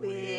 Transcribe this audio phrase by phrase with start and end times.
[0.00, 0.37] We're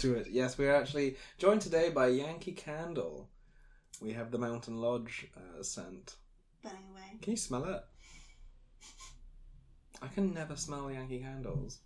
[0.00, 0.26] To it.
[0.30, 3.30] Yes, we're actually joined today by Yankee Candle.
[4.02, 6.16] We have the Mountain Lodge uh, scent.
[6.62, 7.18] Burning away.
[7.22, 7.80] Can you smell it?
[10.02, 11.78] I can never smell Yankee Candles.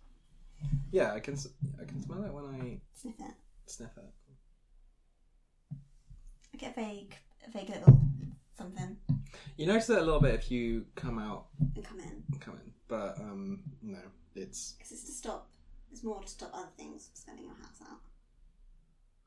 [0.91, 1.35] Yeah, I can.
[1.35, 1.47] s-
[1.81, 3.33] I can smell it when I Sniff it.
[3.67, 5.77] sniff it.
[6.53, 7.15] I get a vague,
[7.47, 8.01] a vague little
[8.57, 8.97] something
[9.55, 12.23] You notice it a little bit if you come out, and come in.
[12.41, 13.99] come in, but um, no,
[14.35, 15.49] it's Because it's to stop,
[15.91, 17.99] it's more to stop other things from smelling your house out.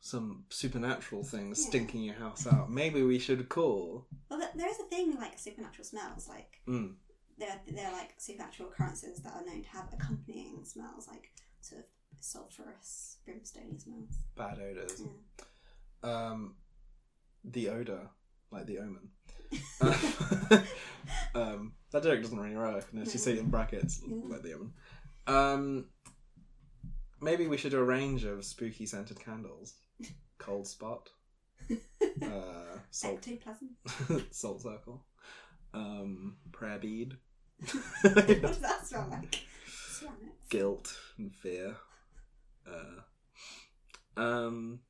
[0.06, 1.68] Some supernatural things Yeah.
[1.70, 2.70] stinking your house out.
[2.70, 4.06] Maybe we should call.
[4.28, 6.28] Well, there- there is a thing like supernatural smells.
[6.28, 6.96] Like, Mm.
[7.38, 11.80] there, there are like supernatural occurrences that are known to have accompanying smells, like sort
[11.80, 11.86] of
[12.20, 14.18] sulphurous, brimstony smells.
[14.36, 15.00] bad odors.
[15.00, 15.10] Yeah.
[16.02, 16.56] Um,
[17.42, 18.10] the odor,
[18.50, 19.10] like the omen.
[21.34, 24.74] um, that joke doesn't really work unless you say it in brackets, like the omen.
[25.26, 25.88] Um,
[27.24, 29.74] maybe we should do a range of spooky scented candles.
[30.38, 31.08] Cold spot,
[31.70, 34.26] uh, salt, Ectoplasm.
[34.30, 35.04] salt circle,
[35.72, 37.16] um, prayer bead,
[38.02, 39.40] what does that smell like?
[40.50, 41.76] Guilt and fear.
[42.66, 44.80] Uh, um,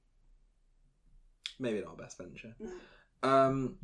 [1.59, 2.55] maybe not our best venture.
[3.23, 3.77] Um,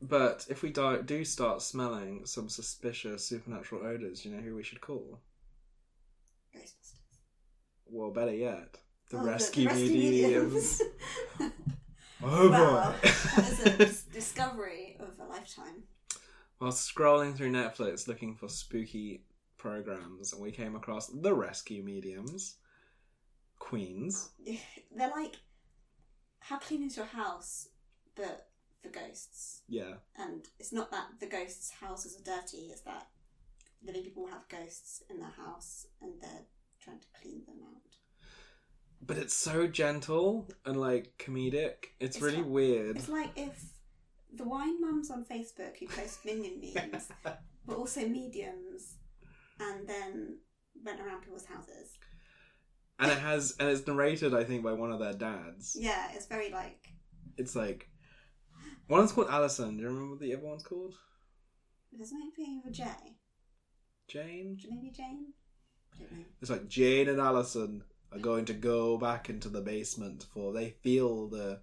[0.00, 4.62] but if we do, do start smelling some suspicious supernatural odors, you know who we
[4.62, 5.20] should call?
[6.54, 6.85] Ghostbusters.
[7.88, 8.78] Well, better yet,
[9.10, 10.82] the Oh, rescue, rescue mediums.
[12.22, 13.08] Oh wow, boy!
[13.66, 15.82] a dis- discovery of a lifetime.
[16.58, 19.22] While scrolling through Netflix looking for spooky
[19.58, 22.56] programs, and we came across the rescue mediums,
[23.58, 24.30] Queens.
[24.96, 25.36] They're like,
[26.40, 27.68] how clean is your house,
[28.14, 28.48] but
[28.82, 29.62] for ghosts?
[29.68, 33.08] Yeah, And it's not that the ghosts' houses are dirty; it's that
[33.84, 36.46] living people have ghosts in their house and they're
[36.86, 37.82] trying to clean them out.
[39.02, 41.92] but it's so gentle and like comedic.
[42.00, 42.96] It's, It's really like- weird.
[42.96, 43.62] It's like if
[44.34, 47.08] the wine mums on Facebook who post minion memes
[47.66, 48.96] were also mediums,
[49.60, 50.38] and then
[50.84, 51.98] went around people's houses.
[52.98, 55.76] and it has, and it's narrated, I think, by one of their dads.
[55.78, 56.78] Yeah, it's very like
[57.36, 57.88] It's like
[58.88, 59.76] one one's called Alison.
[59.76, 60.94] Do you remember what the other one's called?
[61.92, 62.84] there's something beginning with a J.
[64.08, 64.58] Jane.
[64.68, 65.32] Maybe Jane.
[66.00, 66.24] I don't know.
[66.40, 70.70] It's like Jane and Allison are going to go back into the basement for they
[70.82, 71.60] feel the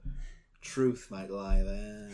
[0.62, 2.10] truth might lie there.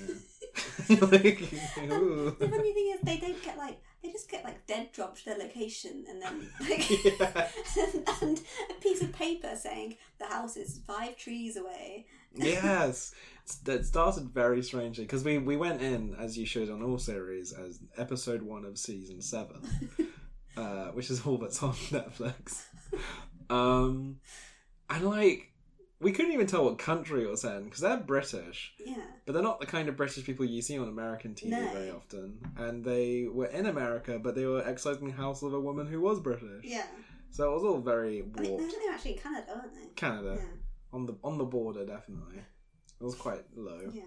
[0.90, 1.40] like.
[1.40, 5.38] The funny thing is, they don't get like they just get like dead dropped their
[5.38, 7.48] location, and then like Yeah.
[7.78, 12.06] and, and a piece of paper saying the house is five trees away.
[12.34, 13.14] yes,
[13.68, 17.52] it started very strangely because we we went in as you should on all series
[17.52, 19.62] as episode one of season seven,
[20.60, 22.66] uh, which is all that's on Netflix.
[23.50, 24.18] Um,
[24.90, 25.52] and like
[26.02, 29.44] we couldn't even tell what country it was in because they're British, Yeah, but they're
[29.44, 31.68] not the kind of British people you see on American TV No.
[31.74, 32.40] very often.
[32.58, 36.00] And they were in America, but they were exorcising the house of a woman who
[36.02, 36.64] was British.
[36.64, 36.86] yeah.
[37.32, 38.74] So it was all very I think warped.
[38.84, 39.88] they're actually in Canada, aren't they?
[39.96, 40.46] Canada Yeah,
[40.94, 42.38] on the on the border, definitely.
[43.00, 43.92] It was quite low.
[43.94, 44.04] yeah.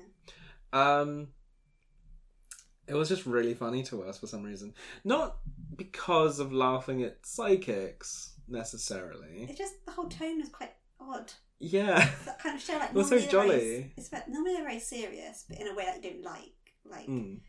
[0.72, 1.28] Um,
[2.86, 5.36] it was just really funny to us for some reason, not
[5.76, 9.46] because of laughing at psychics necessarily.
[9.48, 11.32] It's just the whole tone was quite odd.
[11.60, 13.92] Yeah, That kind of show, like It was so they're very- jolly.
[13.96, 16.52] It's ve- normally they're very serious, but in a way that you don't like.
[16.84, 17.40] Like Mm.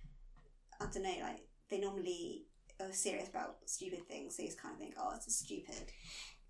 [0.80, 2.46] I don't know, like they normally
[2.80, 5.92] are serious about stupid things, so you just kind of think, oh, it's stupid.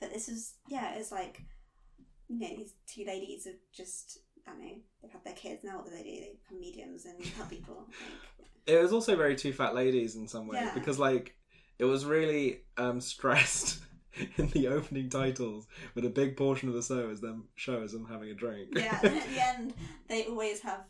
[0.02, 1.42] But this is, yeah, it's like,
[2.28, 5.78] you know, these two ladies have just, I don't know, they've had their kids, now
[5.78, 6.10] what do they do?
[6.10, 7.88] They become mediums and help people.
[8.40, 10.74] Like, it was also very two fat ladies in some way Yeah.
[10.74, 11.36] because like
[11.80, 13.80] it was really um stressed
[14.38, 17.92] in the opening titles with a big portion of the show is them show is
[17.94, 18.70] them having a drink.
[18.76, 19.74] yeah, and at the end,
[20.08, 20.82] they always have,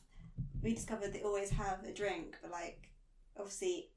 [0.61, 2.89] we discovered they always have a drink, but like,
[3.37, 3.89] obviously,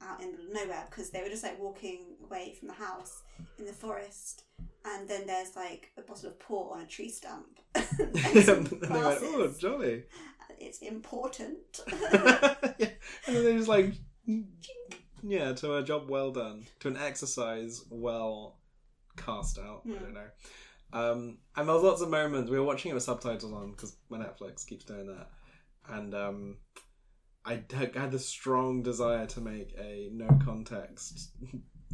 [0.00, 3.22] out in the nowhere because they were just like walking away from the house
[3.58, 4.44] in the forest
[4.84, 7.58] and then there's like a bottle of port on a tree stump.
[7.74, 10.04] and and some they went, oh, jolly.
[10.58, 11.80] It's important.
[12.12, 12.90] yeah.
[13.26, 13.94] And then they just like,
[15.22, 18.58] yeah, to a job well done, to an exercise well
[19.16, 19.82] cast out.
[19.86, 19.98] I Hmm.
[20.04, 20.28] don't know.
[20.94, 22.50] Um, and there was lots of moments.
[22.50, 25.30] We were watching it with subtitles on because my Netflix keeps doing that,
[25.88, 26.56] and um,
[27.46, 31.30] I had the strong desire to make a no context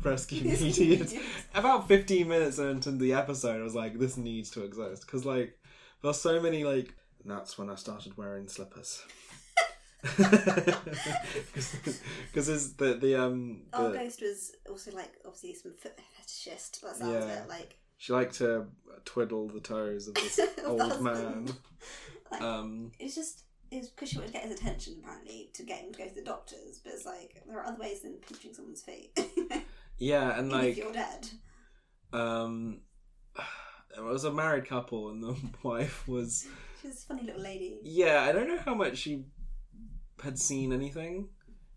[0.03, 1.13] rescue immediate.
[1.55, 5.59] About fifteen minutes into the episode, I was like, "This needs to exist," because like
[6.03, 6.95] there's so many like.
[7.23, 9.03] And that's when I started wearing slippers.
[11.53, 16.97] Because it's the the um Our ghost was also like obviously some foot fetishist, but
[16.97, 17.43] sounds Yeah.
[17.49, 18.67] like she liked to
[19.05, 21.49] twiddle the toes of this the old man.
[22.31, 25.81] Like, Um, it's just it's because she wanted to get his attention apparently to get
[25.81, 28.55] him to go to the doctors, but it's like there are other ways than pinching
[28.55, 29.19] someone's feet.
[29.99, 31.29] Yeah, and if like you're dead.
[32.13, 32.81] um,
[33.97, 36.47] it was a married couple, and the wife was
[36.83, 37.79] She's a funny little lady.
[37.83, 38.23] yeah.
[38.29, 39.25] I don't know how much she
[40.23, 41.29] had seen anything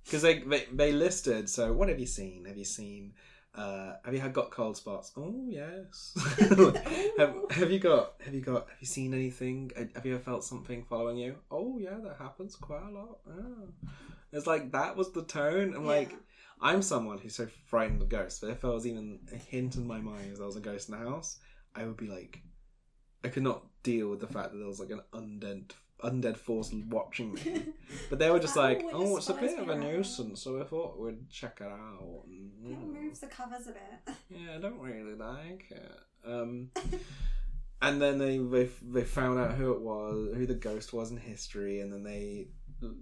[0.06, 1.50] because they, they they listed.
[1.50, 2.46] So what have you seen?
[2.46, 3.14] Have you seen?
[3.54, 5.12] Uh, have you had got cold spots?
[5.18, 6.14] Oh yes.
[7.18, 9.72] have have you got have you got have you seen anything?
[9.76, 11.36] Uh, Have you ever felt something following you?
[11.52, 13.18] Oh yeah, that happens quite a lot.
[13.30, 13.68] Oh.
[14.32, 15.74] It's like that was the tone.
[15.76, 16.18] I'm like, Yeah.
[16.62, 19.88] I'm someone who's so frightened of ghosts, but if there was even a hint in
[19.88, 21.40] my mind as there was a ghost in the house,
[21.76, 22.42] I would be like,
[23.24, 25.72] I could not deal with the fact that there was like an undead
[26.04, 27.64] undead force watching me.
[28.10, 31.00] But they were just like, oh, it's a bit of a nuisance, so I thought
[31.00, 32.24] we'd check it out.
[32.28, 34.16] It moves the covers a bit.
[34.30, 35.92] yeah, I don't really like it.
[36.26, 36.70] Um,
[37.82, 41.18] and then they, they they found out who it was, who the ghost was in
[41.18, 42.48] history, and then they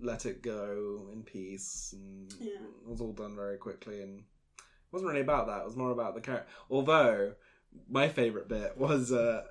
[0.01, 1.93] let it go in peace.
[1.97, 2.53] And Yeah.
[2.83, 5.61] it was all done very quickly, and it wasn't really about that.
[5.61, 6.47] It was more about the character.
[6.69, 7.33] Although
[7.89, 9.43] my favorite bit was uh,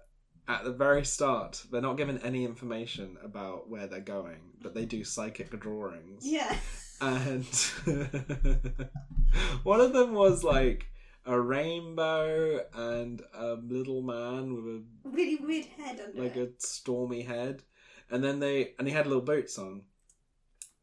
[0.49, 1.65] at the very start.
[1.71, 6.57] They're not given any information about where they're going, but they do psychic drawings Yeah.
[7.01, 7.45] and
[9.63, 10.87] one of them was like
[11.27, 16.55] a rainbow and a little man with a Really weird head under like it.
[16.59, 17.63] a stormy head
[18.11, 19.83] and then they and he had little boots on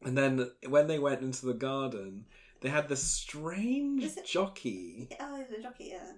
[0.04, 2.24] and then when they went into the garden
[2.60, 6.12] they had this strange Is it- jockey Oh, the jockey, yeah.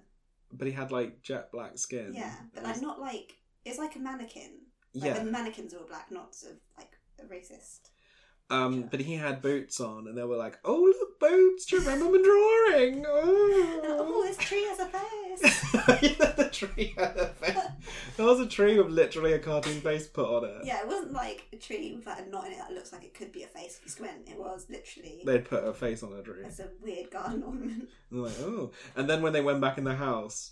[0.51, 3.33] but he had like jet black skin Yeah, but like not like
[3.65, 4.51] it's like a mannequin.
[4.93, 7.89] Like yeah the mannequins are all black, not sort of like a racist.
[8.51, 11.81] Um but he had boots on and they were like oh look boots do you
[11.81, 15.73] remember my drawing Oh, oh this tree has a face.
[16.19, 17.57] yeah, the tree had a face.
[18.17, 20.65] There was a tree with literally a cartoon face put on it.
[20.65, 23.03] yeah, it wasn't like a tree with like a knot in it that looks like
[23.03, 24.27] it could be a face if you squint.
[24.29, 26.43] It was literally They'd put a face on a tree.
[26.45, 27.89] it's a weird garden ornament.
[28.11, 28.71] And like, oh.
[28.95, 30.51] And then when they went back in the house,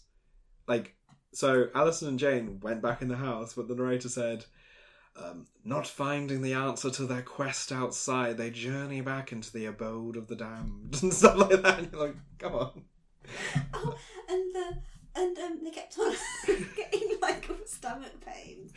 [0.68, 0.96] like,
[1.34, 4.46] so Alison and Jane went back in the house, but the narrator said,
[5.18, 10.16] um, not finding the answer to their quest outside, they journey back into the abode
[10.16, 11.80] of the damned and stuff like that.
[11.80, 12.82] And you're like, come on.
[13.74, 13.96] oh,
[14.30, 14.78] and the
[15.16, 16.14] and um, they kept on
[16.76, 18.72] getting like stomach pains,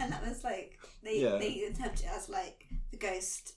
[0.00, 1.36] and that was like they Yeah.
[1.38, 3.54] they interpreted it as like the ghost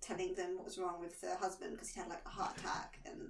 [0.00, 2.98] telling them what was wrong with the husband because he had like a heart attack
[3.06, 3.20] and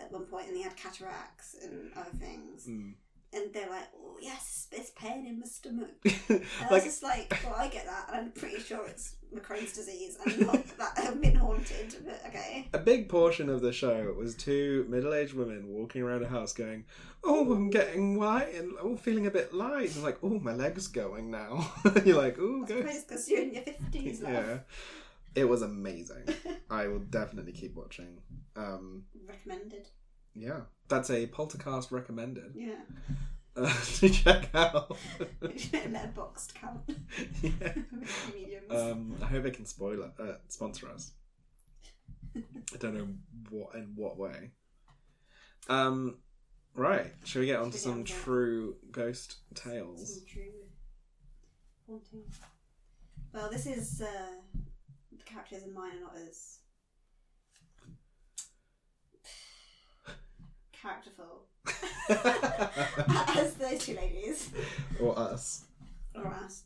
[0.00, 2.94] at one point and he had cataracts and other things Mm.
[3.32, 5.90] And they're like oh yes there's pain in my stomach
[6.28, 9.74] and I was just like well I get that and I'm pretty sure it's Crohn's
[9.74, 14.14] disease and not that I've been haunted but okay a big portion of the show
[14.16, 16.84] was two middle-aged women walking around a house going,
[17.24, 20.88] "Oh, I'm getting white and oh, feeling a bit light." And like, "Oh, my leg's
[20.88, 21.72] going now."
[22.04, 24.22] you're like, "Oh, ghost." because you're in your 50s.
[24.22, 24.58] Yeah,
[25.34, 26.28] it was amazing.
[26.70, 28.18] I will definitely keep watching.
[28.56, 29.88] Um, recommended
[30.38, 32.74] yeah, that's a Poltercast recommended yeah
[33.56, 34.96] uh, to check out.
[35.42, 36.80] letterboxed count
[37.42, 37.74] yeah.
[38.34, 41.12] mediums Um, I hope they can spoil it, uh, sponsor us.
[42.36, 43.08] I don't know
[43.50, 44.50] what in what way.
[45.68, 46.18] Um,
[46.74, 47.12] right.
[47.24, 50.14] Shall we get on to some get on to- true ghost tales?
[50.14, 50.52] Some true
[51.86, 52.22] haunting.
[53.32, 54.06] Well, this is uh,
[55.16, 56.58] the characters in mine are not as
[60.80, 61.44] characterful
[63.36, 64.50] as those two ladies
[65.00, 65.64] or us?
[66.14, 66.64] or us.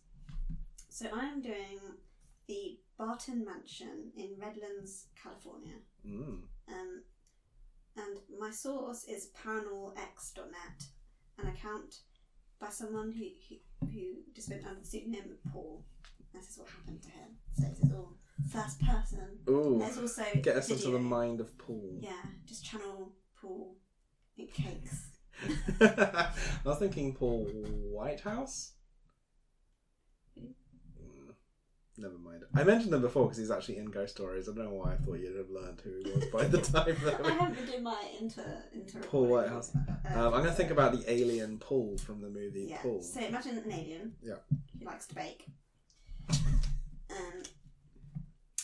[0.88, 1.80] So I am doing
[2.46, 5.74] the Barton Mansion in Redlands, California.
[6.06, 6.42] Mm.
[6.68, 7.02] Um,
[7.96, 10.84] and my source is paranormalx.net,
[11.38, 11.96] an account
[12.60, 14.02] by someone who, who, who
[14.34, 15.84] just went under the pseudonym Paul.
[16.32, 17.30] This is what happened to him.
[17.58, 18.16] So this is all
[18.50, 19.38] first person.
[19.48, 21.98] Ooh, There's also get us into the mind of Paul.
[22.00, 23.76] Yeah, just channel Paul
[24.36, 25.06] eat cakes.
[25.80, 26.30] I
[26.64, 28.72] was thinking Paul Whitehouse.
[30.38, 30.52] Mm,
[31.98, 32.44] Never mind.
[32.54, 34.48] I mentioned him before because he's actually in Ghost Stories.
[34.48, 36.96] I don't know why I thought you'd have learned who he was by the time
[37.04, 39.00] that I haven't been doing my inter inter.
[39.00, 39.74] Paul Whitehouse.
[39.74, 42.78] Um, I'm going to think about the alien Paul from the movie Yeah.
[42.82, 43.02] Paul.
[43.02, 44.12] So imagine an alien.
[44.22, 44.34] Yeah.
[44.78, 45.46] Who likes to bake.
[46.30, 47.42] Um,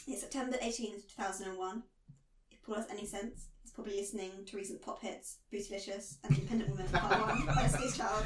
[0.06, 1.82] it's September 18th, 2001.
[2.50, 6.88] If Paul has any sense, probably listening to recent pop hits, Bootylicious and Independent Woman
[6.88, 8.24] Part 1 by Child.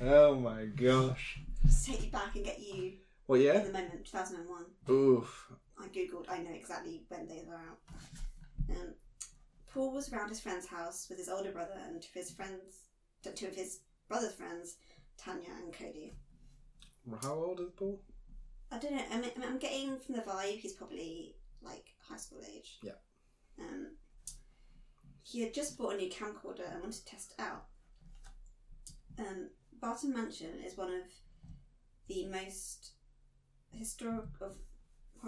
[0.04, 1.40] oh my gosh.
[1.66, 2.92] Just take you back and get you
[3.26, 4.64] What in the moment, 2001.
[4.88, 5.50] Oof.
[5.76, 7.80] I googled, I know exactly when they were out.
[8.70, 8.94] Um,
[9.74, 12.90] Paul was around his friend's house with his older brother and two of his friends,
[13.34, 14.76] two of his brother's friends,
[15.18, 16.14] Tanya and Cody.
[17.20, 18.00] How old is Paul?
[18.70, 19.02] I don't know.
[19.10, 22.78] I mean, I'm getting from the vibe he's probably like high school age.
[22.84, 22.92] Yeah.
[23.62, 23.86] Um,
[25.22, 27.64] he had just bought a new camcorder and wanted to test it out.
[29.18, 29.50] Um,
[29.80, 31.04] Barton Mansion is one of
[32.08, 32.92] the most
[33.72, 34.56] historic of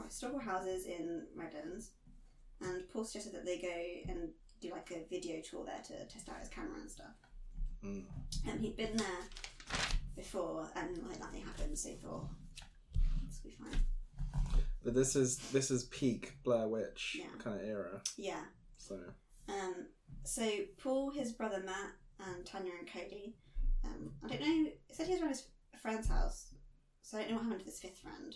[0.07, 1.93] historical houses in Redlands,
[2.61, 6.29] and Paul suggested that they go and do like a video tour there to test
[6.29, 7.14] out his camera and stuff.
[7.85, 8.05] Mm.
[8.49, 9.07] And he'd been there
[10.17, 12.29] before, and like nothing happened, so he thought
[13.26, 13.81] this will be fine.
[14.85, 17.26] But this is this is peak Blair Witch Yeah.
[17.38, 18.03] kind of era.
[18.17, 18.43] Yeah.
[18.76, 19.00] So
[19.49, 19.87] Um,
[20.25, 20.47] so
[20.79, 23.37] Paul, his brother Matt, and Tanya and Cody.
[23.85, 24.71] Um, I don't know.
[24.88, 25.47] It said he was around his
[25.81, 26.55] friend's house,
[27.03, 28.35] so I don't know what happened to this fifth friend.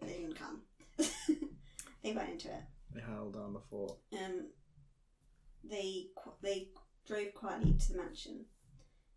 [0.00, 0.62] They didn't come.
[2.02, 2.62] they went into it.
[2.92, 3.98] they held down the fort.
[4.12, 4.48] Um,
[5.62, 6.68] they qu- they
[7.06, 8.44] drove quietly to the mansion.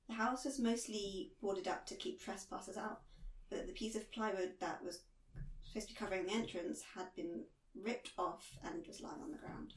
[0.07, 3.01] The house was mostly boarded up to keep trespassers out,
[3.49, 4.99] but the piece of plywood that was
[5.79, 7.43] supposed to be covering the entrance had been
[7.83, 9.73] ripped off and was lying on the ground.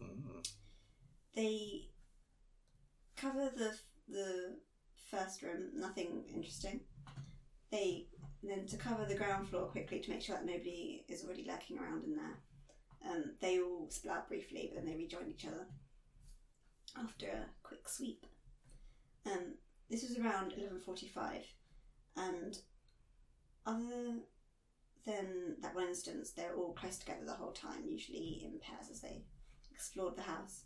[0.00, 0.46] Mm.
[1.34, 1.88] they
[3.16, 3.76] cover the
[4.08, 4.56] the
[5.10, 6.80] first room, nothing interesting.
[7.70, 8.06] They
[8.42, 11.78] then to cover the ground floor quickly to make sure that nobody is already lurking
[11.78, 13.10] around in there.
[13.10, 15.66] Um, they all split up briefly, but then they rejoin each other
[16.98, 18.26] after a quick sweep.
[19.26, 19.54] Um,
[19.90, 21.44] this was around eleven forty-five,
[22.16, 22.58] and
[23.66, 24.18] other
[25.06, 29.00] than that one instance, they're all close together the whole time, usually in pairs as
[29.00, 29.22] they
[29.70, 30.64] explored the house.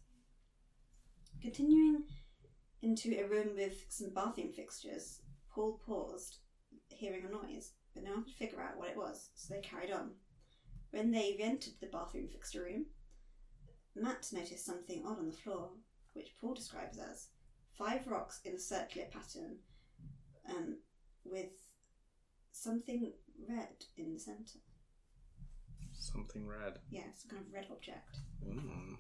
[1.43, 2.05] Continuing
[2.83, 6.39] into a room with some bathroom fixtures, Paul paused,
[6.89, 9.91] hearing a noise, but no one could figure out what it was, so they carried
[9.91, 10.11] on.
[10.91, 12.87] When they re entered the bathroom fixture room,
[13.95, 15.71] Matt noticed something odd on the floor,
[16.13, 17.29] which Paul describes as
[17.77, 19.57] five rocks in a circular pattern
[20.49, 20.77] um,
[21.25, 21.53] with
[22.53, 23.13] something
[23.49, 24.59] red in the centre.
[25.93, 26.79] Something red.
[26.91, 28.17] Yeah, some kind of red object.
[28.47, 28.97] Mm.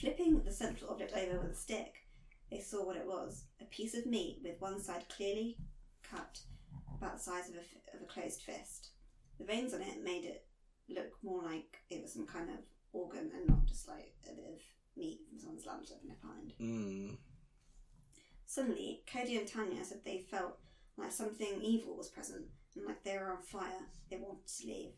[0.00, 1.94] Flipping the central object over with a stick,
[2.50, 5.56] they saw what it was a piece of meat with one side clearly
[6.02, 6.40] cut
[6.96, 8.90] about the size of a, f- of a closed fist.
[9.38, 10.44] The veins on it made it
[10.88, 12.56] look more like it was some kind of
[12.92, 14.60] organ and not just like a bit of
[14.96, 16.52] meat from someone's lunch that left behind.
[16.60, 17.16] Mm.
[18.46, 20.58] Suddenly, Cody and Tanya said they felt
[20.96, 22.46] like something evil was present
[22.78, 23.86] and like they were on fire.
[24.10, 24.92] They wanted to leave.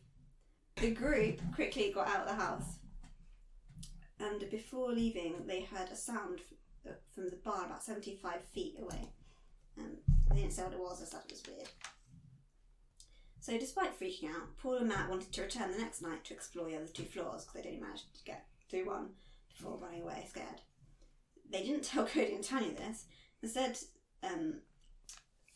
[0.77, 2.77] The group quickly got out of the house,
[4.19, 6.39] and before leaving, they heard a sound
[6.85, 9.09] f- from the bar about 75 feet away.
[9.77, 9.97] Um,
[10.29, 11.69] they didn't say what it was, just thought it was weird.
[13.41, 16.69] So, despite freaking out, Paul and Matt wanted to return the next night to explore
[16.69, 19.09] the other two floors because they'd only managed to get through one
[19.49, 20.61] before running away scared.
[21.51, 23.05] They didn't tell Cody and Tanya this,
[23.41, 23.77] Instead,
[24.23, 24.61] um,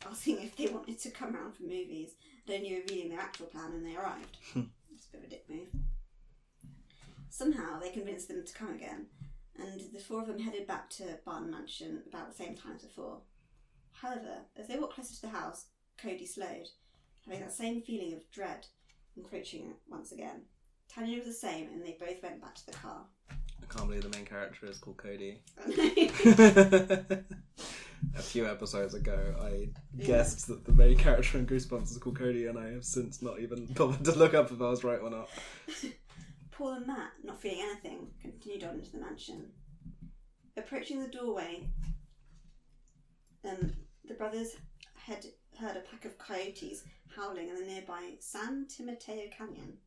[0.09, 2.11] asking if they wanted to come round for movies,
[2.47, 4.37] and only revealing their actual plan when they arrived.
[4.53, 4.61] Hmm.
[4.93, 5.67] it's a bit of a dick move.
[7.29, 9.07] Somehow they convinced them to come again,
[9.57, 12.83] and the four of them headed back to Barton Mansion about the same time as
[12.83, 13.19] before.
[13.91, 15.65] However, as they walked closer to the house,
[15.97, 16.67] Cody slowed,
[17.25, 18.67] having that same feeling of dread
[19.17, 20.41] encroaching once again.
[20.89, 23.05] Tanya was the same, and they both went back to the car.
[23.29, 25.39] I can't believe the main character is called Cody.
[28.15, 30.05] a few episodes ago, I Yeah.
[30.05, 33.39] guessed that the main character in Goosebumps is called Cody, and I have since not
[33.39, 35.29] even bothered to look up if I was right or not.
[36.51, 39.51] Paul and Matt, not feeling anything, continued on into the mansion.
[40.57, 41.67] Approaching the doorway,
[43.43, 43.73] um,
[44.07, 44.55] the brothers
[44.95, 45.25] had
[45.59, 46.83] heard a pack of coyotes
[47.13, 49.77] howling in the nearby San Timoteo Canyon,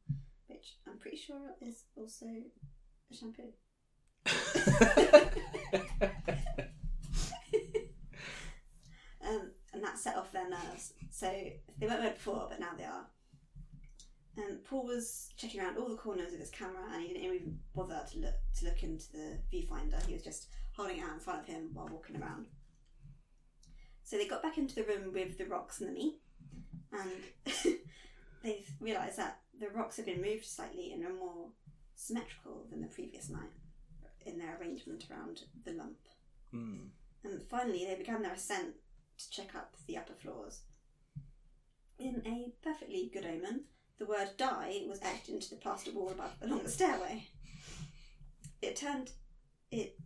[0.48, 3.52] which I'm pretty sure is also a shampoo.
[9.26, 10.92] Um, and that set off their nerves.
[11.10, 13.06] So they weren't there before, but now they are.
[14.36, 17.58] Um, Paul was checking around all the corners with his camera, and he didn't even
[17.76, 20.04] bother to look to look into the viewfinder.
[20.04, 22.46] He was just holding it out in front of him while walking around.
[24.02, 26.16] So they got back into the room with the rocks and the meat,
[26.92, 27.78] and
[28.42, 31.50] they realised that the rocks had been moved slightly and are more
[31.94, 33.50] symmetrical than the previous night
[34.26, 35.98] in their arrangement around the lump.
[36.50, 36.86] Hmm.
[37.22, 38.74] And finally, they began their ascent
[39.18, 40.60] to check up the upper floors.
[41.98, 43.64] In a perfectly good omen,
[43.98, 47.26] the word die was etched into the plaster wall above along the stairway.
[48.62, 49.10] It turned
[49.70, 49.96] it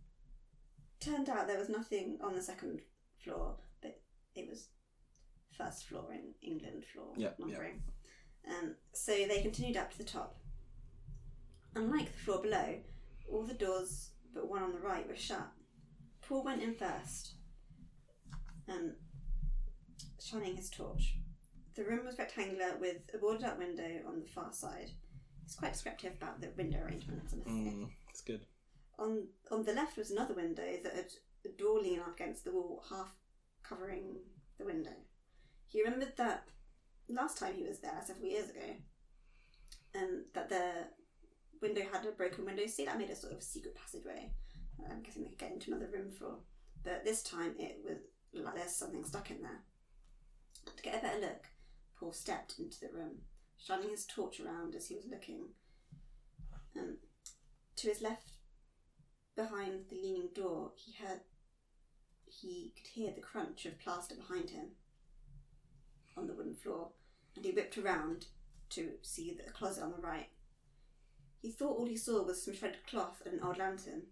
[0.99, 2.81] turned out there was nothing on the second
[3.23, 3.99] floor, but
[4.35, 4.67] it was
[5.57, 7.47] first floor in England floor Yep, yep.
[7.47, 7.81] numbering.
[8.49, 10.37] Um, so they continued up to the top.
[11.75, 12.75] Unlike the floor below,
[13.31, 15.47] all the doors but one on the right were shut.
[16.27, 17.33] Paul went in first,
[18.67, 18.93] um,
[20.21, 21.15] shining his torch.
[21.75, 24.91] The room was rectangular with a boarded up window on the far side.
[25.43, 27.31] It's quite descriptive about the window arrangement.
[27.31, 27.45] and.
[27.45, 28.45] Mm, it's good.
[28.99, 31.11] On on the left was another window that had
[31.45, 33.15] a door leaning up against the wall, half
[33.63, 34.17] covering
[34.59, 34.93] the window.
[35.67, 36.45] He remembered that
[37.09, 38.75] last time he was there, several years ago,
[39.95, 40.71] um, that the
[41.61, 44.31] window had a broken window seat that made a sort of secret passageway.
[44.89, 46.35] I'm guessing they could get into another room for.
[46.83, 47.97] But this time it was
[48.33, 49.61] like there's something stuck in there.
[50.65, 51.45] To get a better look,
[51.99, 53.19] Paul stepped into the room,
[53.57, 55.49] shining his torch around as he was looking.
[56.77, 56.97] Um,
[57.77, 58.31] to his left,
[59.35, 61.21] behind the leaning door, he heard
[62.25, 64.69] he could hear the crunch of plaster behind him
[66.17, 66.89] on the wooden floor,
[67.35, 68.25] and he whipped around
[68.69, 70.29] to see the closet on the right.
[71.41, 74.03] He thought all he saw was some shredded cloth and an old lantern,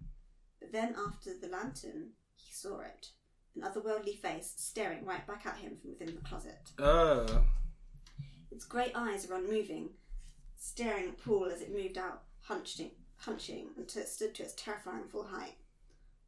[0.60, 3.10] but then after the lantern, he saw it
[3.56, 6.60] an otherworldly face staring right back at him from within the closet.
[6.80, 7.44] Oh.
[8.52, 9.90] Its grey eyes were unmoving,
[10.58, 15.08] staring at Paul as it moved out, hunching, hunching until it stood to its terrifying
[15.12, 15.56] full height.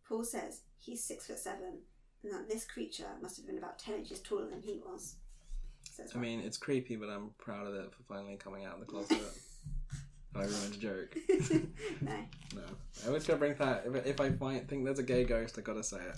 [0.08, 1.80] Paul says he's six foot seven,
[2.24, 5.15] and that this creature must have been about ten inches taller than he was.
[6.15, 8.86] I mean, it's creepy, but I'm proud of it for finally coming out of the
[8.86, 9.20] closet.
[10.36, 11.16] I ruined a joke.
[12.01, 12.12] no.
[12.55, 12.62] No,
[13.03, 13.83] I always gotta bring that.
[13.86, 16.18] If, if I find think there's a gay ghost, I gotta say it.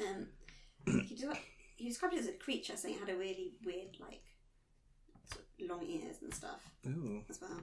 [0.00, 0.26] Um,
[0.86, 1.40] he, des-
[1.76, 4.22] he described it as a creature, saying it had a really weird, like,
[5.32, 6.60] sort of long ears and stuff.
[6.86, 7.22] Ooh.
[7.28, 7.60] as well.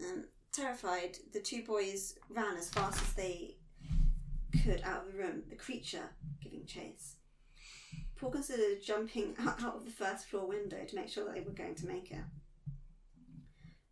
[0.00, 3.56] Um, terrified, the two boys ran as fast as they
[4.62, 6.08] could out of the room, the creature
[6.42, 7.16] giving chase.
[8.16, 11.40] Paul considered jumping out, out of the first floor window to make sure that they
[11.40, 12.24] were going to make it.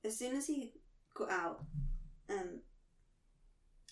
[0.05, 0.73] As soon as he
[1.15, 1.65] got out
[2.31, 2.61] um,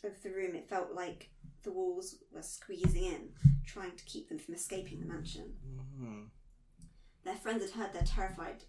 [0.05, 1.31] of the room, it felt like
[1.63, 3.29] the walls were squeezing in,
[3.73, 5.55] trying to keep them from escaping the mansion.
[5.97, 6.29] Mhm.
[7.25, 8.65] Their friends had heard their terrified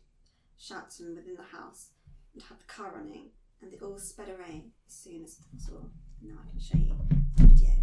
[0.57, 1.89] shouts from within the house
[2.33, 5.89] and had the car running, and they all sped away as soon as possible.
[6.21, 6.95] Now I can show you
[7.37, 7.73] the video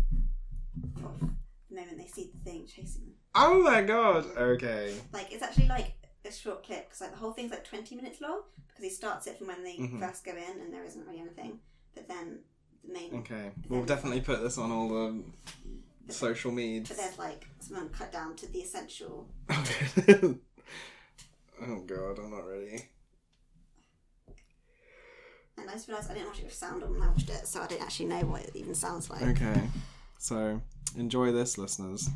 [1.05, 1.21] of
[1.69, 3.15] the moment they see the thing chasing them.
[3.35, 4.25] Oh my god.
[4.37, 5.01] Okay.
[5.13, 8.21] Like it's actually like a short clip because like the whole thing's like twenty minutes
[8.21, 9.99] long because he starts it from when they Mhm.
[9.99, 11.61] first go in and there isn't really anything,
[11.95, 12.45] but then
[12.85, 13.53] the main Okay.
[13.69, 15.25] We'll definitely put this on all the
[16.13, 16.89] social medias.
[16.89, 19.29] but there's like someone cut down to the essential.
[21.61, 22.85] Oh god, I'm not ready.
[25.57, 27.49] And I just realised I didn't watch it with sound on when I watched it,
[27.49, 29.23] so I didn't actually know what it even sounds like.
[29.23, 29.61] Okay.
[30.19, 30.61] So
[30.97, 32.09] enjoy this, listeners.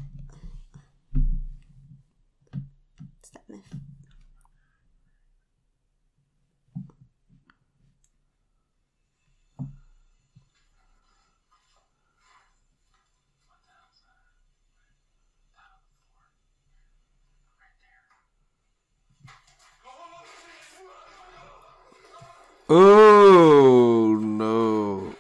[22.75, 25.15] Oh no.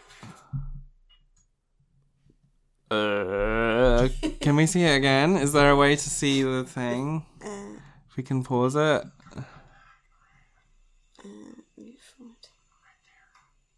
[2.90, 4.08] Uh,
[4.40, 5.36] can we see it again?
[5.36, 7.26] Is there a way to see the thing?
[7.44, 7.76] Uh,
[8.08, 8.80] If we can pause it.
[8.82, 9.42] uh,
[11.76, 12.36] move forward.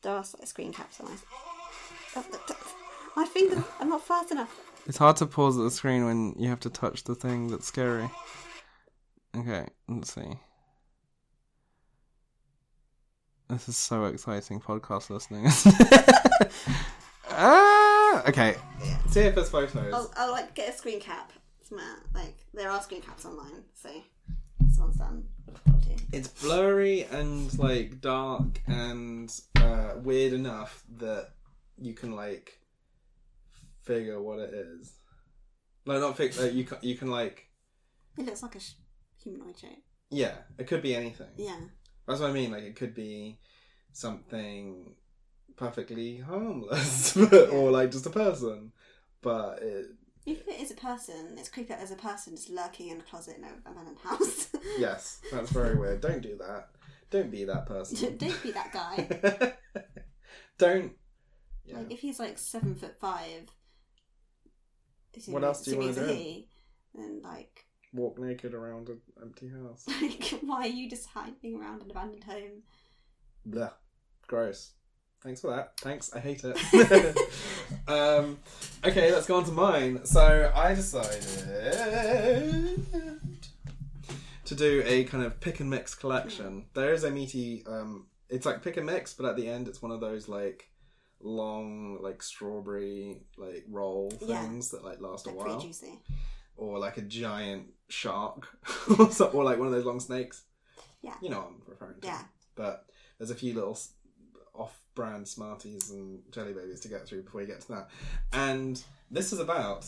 [0.02, 1.18] There are like screen caps on it.
[2.14, 2.58] Th- th-
[3.16, 4.56] My fingers, I'm not fast enough.
[4.87, 7.66] It's hard to pause at the screen when you have to touch the thing that's
[7.66, 8.08] scary.
[9.37, 10.38] Okay, let's see.
[13.48, 15.46] This is so exciting podcast listening.
[17.30, 18.57] ah, okay.
[19.11, 19.92] See if there's photos.
[19.92, 21.33] I'll, I'll like get a screen cap.
[21.61, 21.70] It's
[22.14, 23.90] like there are screen caps online, so
[24.72, 25.24] someone's done.
[26.12, 31.30] It's blurry and like dark and uh, weird enough that
[31.78, 32.59] you can like
[33.83, 34.92] figure what it is.
[35.87, 36.44] Like not figure.
[36.44, 37.46] Like, you can you can like
[38.18, 38.72] It looks like a sh-
[39.22, 39.83] humanoid shape.
[40.11, 40.35] yeah.
[40.59, 41.28] It could be anything.
[41.37, 41.59] Yeah.
[42.06, 42.50] That's what I mean.
[42.52, 43.38] Like it could be
[43.92, 44.94] something
[45.56, 47.16] perfectly harmless,
[47.52, 48.72] or like just a person.
[49.22, 49.86] but it,
[50.26, 52.98] Even if it is a person, it's creepy that there's a person just lurking in
[53.00, 54.48] a closet in a abandoned house.
[54.78, 56.00] yes, that's very weird.
[56.00, 56.68] Don't do that.
[57.10, 58.16] Don't be that person.
[58.18, 59.54] Don't be that guy.
[60.58, 60.92] Don't.
[61.64, 61.78] Yeah.
[61.78, 63.50] Like if he's like seven foot five.
[65.26, 66.12] What else do you it's a do?
[66.12, 66.48] he,
[66.94, 67.63] Then like,
[67.94, 69.87] Walk naked around an empty house.
[70.02, 72.62] like, why are you just hiding around an abandoned home?
[73.46, 73.70] Blah.
[74.26, 74.72] Gross.
[75.22, 75.78] Thanks for that.
[75.80, 76.12] Thanks.
[76.12, 76.57] I hate it.
[77.88, 78.38] um,
[78.85, 80.04] okay, let's go on to mine.
[80.04, 81.22] So I decided
[84.44, 86.66] to do a kind of pick and mix collection.
[86.74, 87.64] There is a meaty.
[87.66, 90.68] Um, it's like pick and mix, but at the end, it's one of those like
[91.20, 94.42] long, like strawberry like roll Yeah.
[94.42, 95.64] things that like last a while,
[96.57, 98.48] or like a giant shark,
[98.98, 100.42] or so- or like one of those long snakes.
[101.02, 101.14] Yeah.
[101.22, 102.22] you know what I'm referring to Yeah.
[102.54, 102.87] but
[103.18, 103.78] there's a few little
[104.54, 107.88] off-brand Smarties and Jelly Babies to get through before you get to that.
[108.33, 109.87] And this is about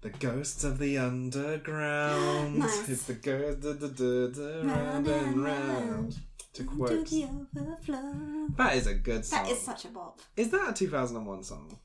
[0.00, 2.58] the ghosts of the underground.
[2.58, 2.88] Nice.
[2.88, 5.90] It's the ghost da, da, da, da, round Round and round.
[5.90, 6.12] round.
[6.54, 7.24] To To quote, the
[7.56, 8.48] overflow.
[8.56, 9.44] that is a good song.
[9.44, 10.20] That is such a bop.
[10.36, 11.78] Is that a 2001 song?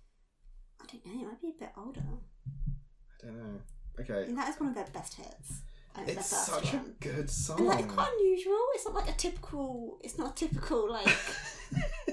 [0.81, 1.21] I don't know.
[1.21, 2.01] It might be a bit older.
[2.01, 3.59] I don't know.
[3.99, 5.61] Okay, And that is one of their best hits.
[5.95, 6.95] And it's such one.
[7.01, 7.57] a good song.
[7.57, 8.59] And like quite unusual.
[8.75, 9.97] It's not like a typical.
[10.03, 11.07] It's not a typical like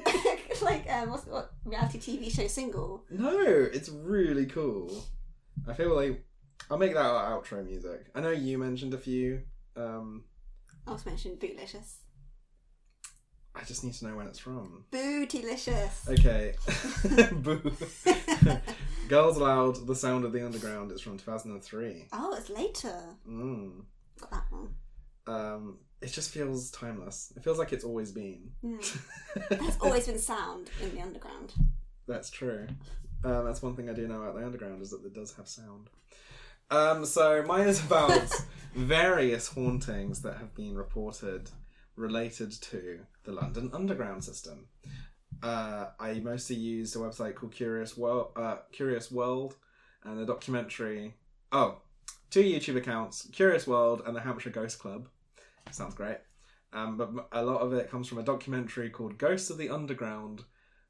[0.63, 3.05] like um what's what reality TV show single.
[3.11, 5.05] No, it's really cool.
[5.69, 6.25] I feel like
[6.71, 8.07] I'll make that our outro music.
[8.15, 9.43] I know you mentioned a few.
[9.77, 10.25] Um,
[10.87, 11.97] I also mentioned Bootylicious.
[13.55, 14.85] I just need to know when it's from.
[14.91, 16.09] Bootylicious.
[16.09, 16.55] Okay.
[17.33, 17.73] Boo.
[19.09, 22.07] Girls Aloud, The Sound of the Underground is from 2003.
[22.13, 22.99] oh, it's later.
[23.29, 23.83] Mm.
[24.21, 24.69] Got that one.
[25.27, 27.33] Um, it just feels timeless.
[27.37, 28.51] It feels like it's always been.
[28.65, 28.99] Mm.
[29.49, 31.53] There's always been sound in the underground.
[32.09, 32.67] That's true.
[33.25, 35.49] Um, that's one thing I do know about the underground is that it does have
[35.49, 35.89] sound.
[36.71, 38.31] Um, so mine is about
[38.75, 41.51] various hauntings that have been reported
[41.97, 44.67] related to the London Underground system.
[45.43, 49.57] Uh, I mostly used a website called Curious World, uh, Curious World,
[50.05, 51.15] and a documentary.
[51.53, 51.83] Oh,
[52.31, 55.09] two YouTube accounts: Curious World and the Hampshire Ghost Club.
[55.71, 56.19] Sounds great.
[56.73, 60.43] Um, but a lot of it comes from a documentary called Ghosts of the Underground,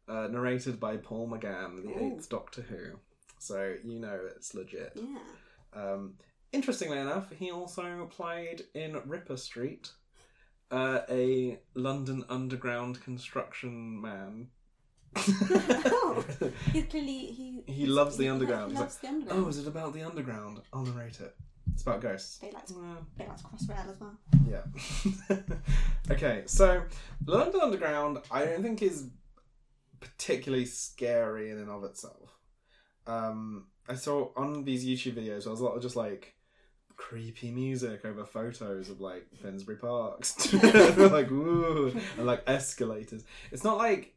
[0.09, 2.99] uh, narrated by Paul McGann, the eighth Doctor Who.
[3.39, 4.93] So you know it's legit.
[4.95, 5.19] Yeah.
[5.75, 6.15] Um,
[6.53, 9.91] interestingly enough, he also played in Ripper Street,
[10.71, 14.49] uh, a London Underground construction man.
[15.17, 16.25] Oh.
[16.73, 17.63] He's clearly he.
[17.73, 18.73] He loves the he underground.
[18.73, 19.45] He's loves the underground.
[19.45, 20.61] oh, is it about the underground?
[20.73, 21.35] I'll narrate it.
[21.73, 22.39] It's about ghosts.
[22.39, 24.19] They like to, Well, they like to cross rail as well.
[24.49, 26.11] yeah.
[26.11, 26.85] okay, so
[27.27, 29.09] London Underground, I don't think is
[30.01, 32.31] particularly scary in and of itself.
[33.07, 36.34] Um, I saw on these YouTube videos, there was a lot of just like
[36.97, 43.25] creepy music over photos of like Finsbury Parks, like ooh, and like escalators.
[43.53, 44.15] It's not like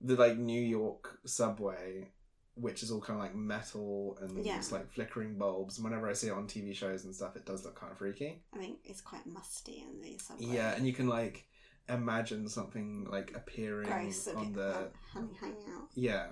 [0.00, 2.08] the like New York subway.
[2.54, 4.58] Which is all kind of like metal and Yeah.
[4.58, 5.78] it's like flickering bulbs.
[5.78, 7.96] And whenever I see it on TV shows and stuff, it does look kind of
[7.96, 8.42] freaky.
[8.54, 10.48] I think it's quite musty in the subway.
[10.56, 11.46] Yeah, and you can like
[11.88, 14.28] imagine something like appearing Gross.
[14.28, 15.88] on the hanging, hanging out.
[15.94, 16.26] yeah.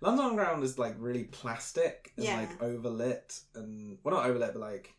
[0.00, 2.36] London Underground is like really plastic and Yeah.
[2.40, 4.92] like overlit and well not overlit but like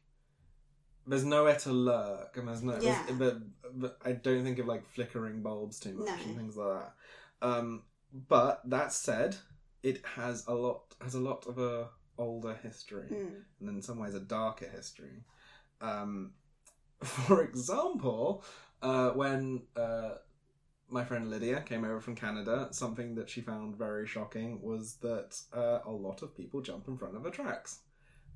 [1.08, 3.16] there's nowhere to lurk and there's no there's- Yeah.
[3.18, 3.38] but,
[3.74, 6.14] but I don't think of like flickering bulbs too much No.
[6.26, 6.94] and things like that.
[7.48, 7.84] Um
[8.28, 9.38] but that said,
[9.84, 13.42] it has a lot has a lot of a older history Mm.
[13.62, 15.24] and in some ways a darker history.
[15.80, 16.34] Um,
[17.04, 18.44] for example,
[18.84, 20.16] uh, when uh,
[20.90, 25.40] my friend Lydia came over from Canada, something that she found very shocking was that
[25.54, 27.80] uh, a lot of people jump in front of the tracks.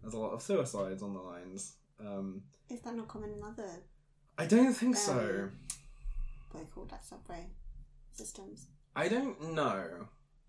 [0.01, 1.75] There's a lot of suicides on the lines.
[1.99, 3.69] Um, Is that not common in other
[4.37, 5.13] I don't think so.
[5.13, 5.51] Um,
[6.51, 7.47] what they call that subway
[8.11, 8.67] systems?
[8.95, 10.07] I don't know.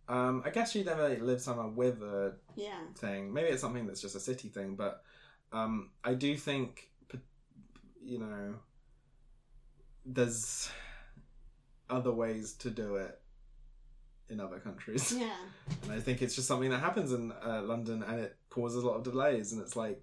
[0.08, 2.80] Um, I guess she never lived somewhere with a Yeah.
[2.96, 3.32] thing.
[3.32, 5.02] Maybe it's something that's just a city thing, but
[5.52, 6.90] um, I do think,
[8.04, 8.54] you know,
[10.04, 10.70] there's
[11.90, 13.20] other ways to do it
[14.28, 15.12] in other countries.
[15.16, 15.34] Yeah.
[15.84, 18.86] And I think it's just something that happens in uh, London and it causes a
[18.86, 19.52] lot of delays.
[19.52, 20.02] And it's like, li-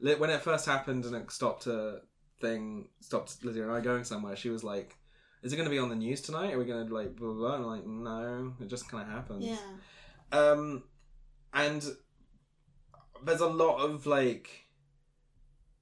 [0.00, 2.00] when it first happened and it stopped a
[2.40, 4.96] thing, stopped Lydia and I going somewhere, she was like,
[5.42, 6.52] is it going to be on the news tonight?
[6.54, 7.54] Are we going to like blah, blah, blah?
[7.56, 9.44] And I'm like, no, it just kind of happens.
[9.46, 9.58] Yeah.
[10.38, 10.84] Um,
[11.52, 11.84] and
[13.24, 14.66] there's a lot of like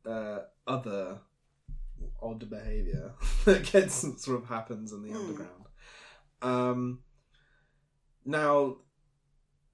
[0.06, 1.18] uh, other
[2.22, 3.12] odd behavior
[3.44, 5.16] that gets sort of happens in the Mm.
[5.16, 5.64] underground.
[6.40, 7.00] Um,
[8.24, 8.76] now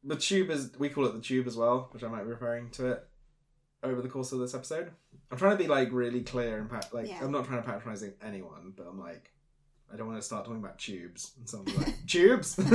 [0.03, 2.71] the tube is we call it the tube as well, which I might be referring
[2.73, 3.09] to it
[3.85, 4.91] over the course of this episode.
[5.31, 7.19] I'm trying to be like really clear and pat- like Yeah.
[7.23, 9.31] I'm not trying to patronize anyone, but I'm like
[9.93, 12.59] I don't want to start talking about tubes and someone's like tubes.
[12.59, 12.73] um,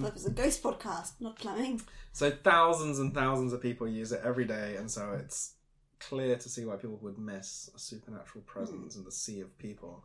[0.00, 1.80] That was a ghost podcast, not plumbing.
[2.12, 5.54] so thousands and thousands of people use it every day, and so it's
[5.98, 10.04] clear to see why people would miss a supernatural presence in the sea of people.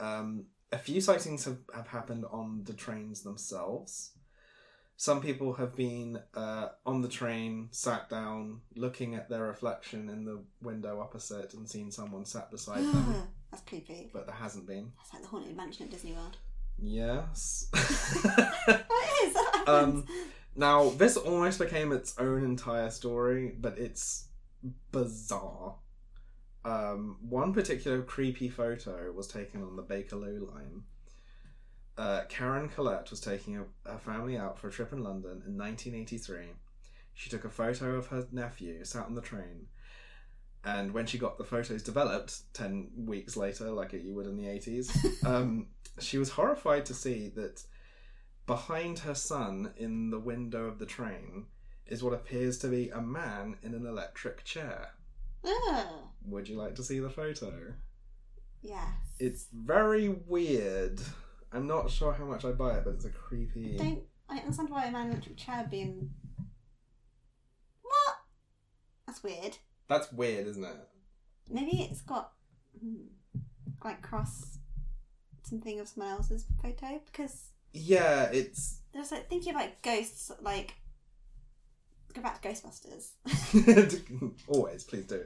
[0.00, 4.12] Um, a few sightings have, have happened on the trains themselves.
[5.00, 10.26] Some people have been uh, on the train, sat down, looking at their reflection in
[10.26, 13.14] the window opposite, and seen someone sat beside them,
[13.50, 14.10] That's creepy.
[14.12, 14.92] but there hasn't been.
[14.98, 16.36] That's like the haunted mansion at Disney World.
[16.78, 17.68] Yes.
[17.72, 19.64] What is that?
[19.66, 20.04] Um,
[20.54, 24.26] Now, this almost became its own entire story, but it's
[24.92, 25.76] bizarre.
[26.62, 30.82] Um, one particular creepy photo was taken on the Bakerloo line.
[32.00, 35.58] Uh, Karen Collette was taking a, her family out for a trip in London in
[35.58, 36.44] 1983.
[37.12, 39.66] She took a photo of her nephew sat on the train,
[40.64, 44.46] and when she got the photos developed 10 weeks later, like you would in the
[44.46, 45.66] 80s, um,
[45.98, 47.64] she was horrified to see that
[48.46, 51.44] behind her son in the window of the train
[51.86, 54.94] is what appears to be a man in an electric chair.
[56.24, 57.74] Would you like to see the photo?
[58.62, 58.88] Yes.
[59.18, 60.98] It's very weird.
[61.52, 63.74] I'm not sure how much I'd buy it, but it's a creepy.
[63.74, 66.10] I Don't I don't understand why a man in an electric chair being.
[67.82, 68.14] What?
[69.06, 69.56] That's weird.
[69.88, 70.76] That's weird, isn't it?
[71.50, 72.32] Maybe it's got
[72.80, 73.06] hmm,
[73.84, 74.58] like cross
[75.42, 78.78] something of someone else's photo because Yeah, it's.
[78.92, 80.30] there's like thinking about ghosts.
[80.40, 80.74] Like
[82.14, 83.10] go back to Ghostbusters
[84.48, 85.24] Always, please do.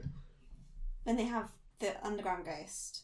[1.04, 1.48] when they have
[1.80, 3.03] the underground ghost.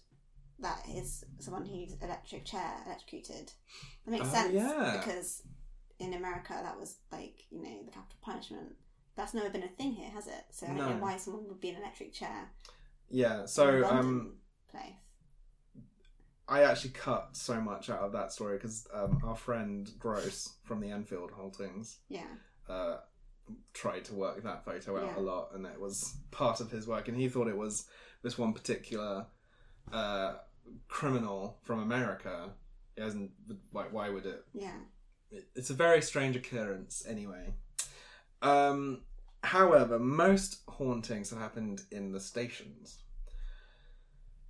[0.60, 3.50] That is someone who's electric chair electrocuted.
[4.04, 4.96] That makes Oh, sense yeah.
[4.98, 5.42] because
[5.98, 8.74] in America that was like you know the capital punishment.
[9.16, 10.44] That's never been a thing here, has it?
[10.50, 10.88] So I don't No.
[10.94, 12.50] know why someone would be in an electric chair.
[13.10, 14.36] Yeah, so um,
[14.70, 14.92] place.
[16.48, 20.80] I actually cut so much out of that story because um, our friend Grosse from
[20.80, 22.26] the Enfield Hauntings Yeah.
[22.68, 22.98] uh,
[23.72, 25.18] tried to work that photo out Yeah.
[25.18, 27.08] a lot, and it was part of his work.
[27.08, 27.86] And he thought it was
[28.22, 29.26] this one particular
[29.92, 30.34] uh,
[30.88, 32.50] criminal from America.
[32.96, 33.30] It hasn't.
[33.72, 34.44] Why, why would it?
[34.52, 34.78] Yeah.
[35.30, 37.54] it- It's a very strange occurrence, anyway.
[38.42, 39.02] Um,
[39.42, 42.98] however, most hauntings have happened in the stations.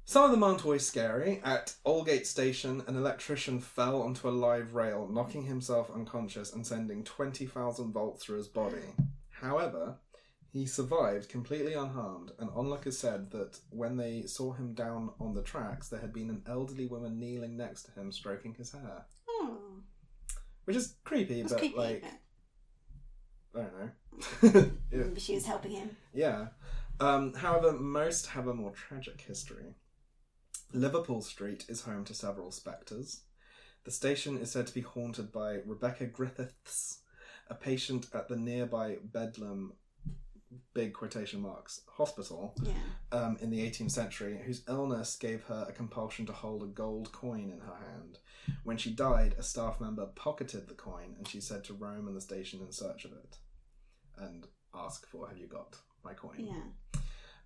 [0.05, 1.41] Some of them aren't always scary.
[1.45, 7.05] At Aldgate Station, an electrician fell onto a live rail, knocking himself unconscious and sending
[7.05, 8.95] 20,000 volts through his body.
[9.31, 9.99] However,
[10.53, 15.43] he survived completely unharmed, and onlookers said that when they saw him down on the
[15.43, 19.05] tracks, there had been an elderly woman kneeling next to him, stroking his hair.
[19.29, 19.59] Oh,
[20.65, 21.77] Which is creepy, that's but creepy.
[21.77, 22.05] like.
[23.55, 23.91] I don't know.
[24.93, 24.99] yeah.
[25.05, 25.97] Maybe she was helping him.
[26.13, 26.49] yeah.
[27.01, 29.75] Um, however, most have a more tragic history.
[30.73, 33.23] Liverpool Street is home to several spectres.
[33.85, 37.01] The station is said to be haunted by Rebecca Griffiths,
[37.49, 39.73] a patient at the nearby Bedlam,
[40.75, 42.73] big quotation marks, hospital Yeah.
[43.13, 47.13] um, in the 18th century, whose illness gave her a compulsion to hold a gold
[47.13, 48.19] coin in her hand.
[48.65, 52.15] When she died, a staff member pocketed the coin, and she said to roam in
[52.15, 53.39] the station in search of it
[54.19, 56.47] and ask for, Have you got my coin?
[56.47, 57.01] Yeah.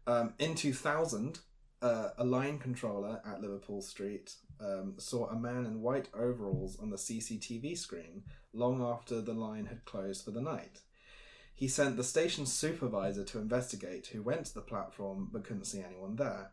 [0.07, 1.41] Um, in 2000,
[1.83, 6.91] uh, a line controller at Liverpool Street um, saw a man in white overalls on
[6.91, 10.81] the CCTV screen long after the line had closed for the night.
[11.55, 15.81] He sent the station supervisor to investigate, who went to the platform but couldn't see
[15.81, 16.51] anyone there.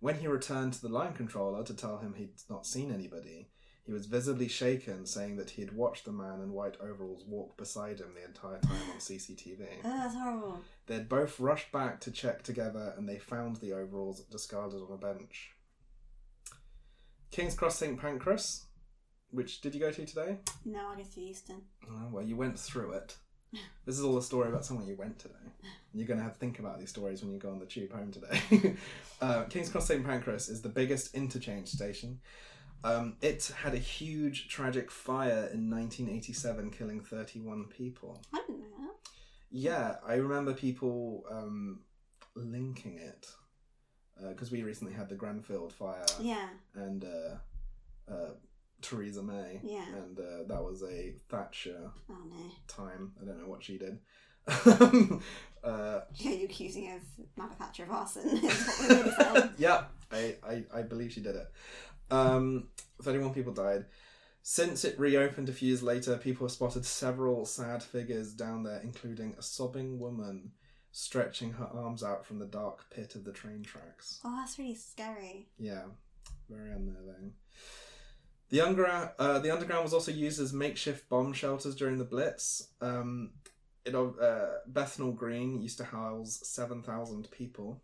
[0.00, 3.48] When he returned to the line controller to tell him he'd not seen anybody,
[3.86, 7.56] he was visibly shaken, saying that he had watched the man in white overalls walk
[7.56, 9.64] beside him the entire time on CCTV.
[9.84, 10.60] Oh, that's horrible.
[10.86, 14.98] They'd both rushed back to check together and they found the overalls discarded on a
[14.98, 15.52] bench.
[17.30, 18.66] King's Cross St Pancras,
[19.30, 20.38] which did you go to today?
[20.64, 21.62] No, I guess to Euston.
[21.88, 23.16] Oh, well, you went through it.
[23.84, 25.34] This is all a story about someone you went today.
[25.94, 27.92] You're going to have to think about these stories when you go on the tube
[27.92, 28.76] home today.
[29.20, 32.20] uh, King's Cross St Pancras is the biggest interchange station.
[32.84, 38.20] Um, it had a huge tragic fire in 1987, killing 31 people.
[38.34, 39.10] I didn't know that.
[39.50, 41.80] Yeah, I remember people um,
[42.34, 43.28] linking it
[44.28, 46.48] because we recently had the Grenfell fire Yeah.
[46.74, 48.30] and uh, uh,
[48.88, 49.84] Theresa May, Yeah.
[49.96, 52.50] and uh, that was a Thatcher Oh no.
[52.68, 53.12] time.
[53.20, 53.98] I don't know what she did.
[55.64, 57.00] uh, Yeah, you're accusing of
[57.36, 58.28] Margaret Thatcher of arson.
[58.44, 61.50] is what we're really yeah, I, I, I believe she did it.
[62.10, 62.68] Um,
[63.02, 63.86] 31 people died.
[64.42, 68.80] Since it reopened a few years later, people have spotted several sad figures down there,
[68.84, 70.52] including a sobbing woman
[70.92, 74.20] stretching her arms out from the dark pit of the train tracks.
[74.24, 75.48] Oh, that's really scary.
[75.58, 75.82] Yeah,
[76.48, 77.32] very unnerving.
[78.48, 82.68] The underground, uh, the underground was also used as makeshift bomb shelters during the Blitz.
[82.80, 83.32] Um,
[83.84, 87.82] it uh, Bethnal Green used to house seven thousand people.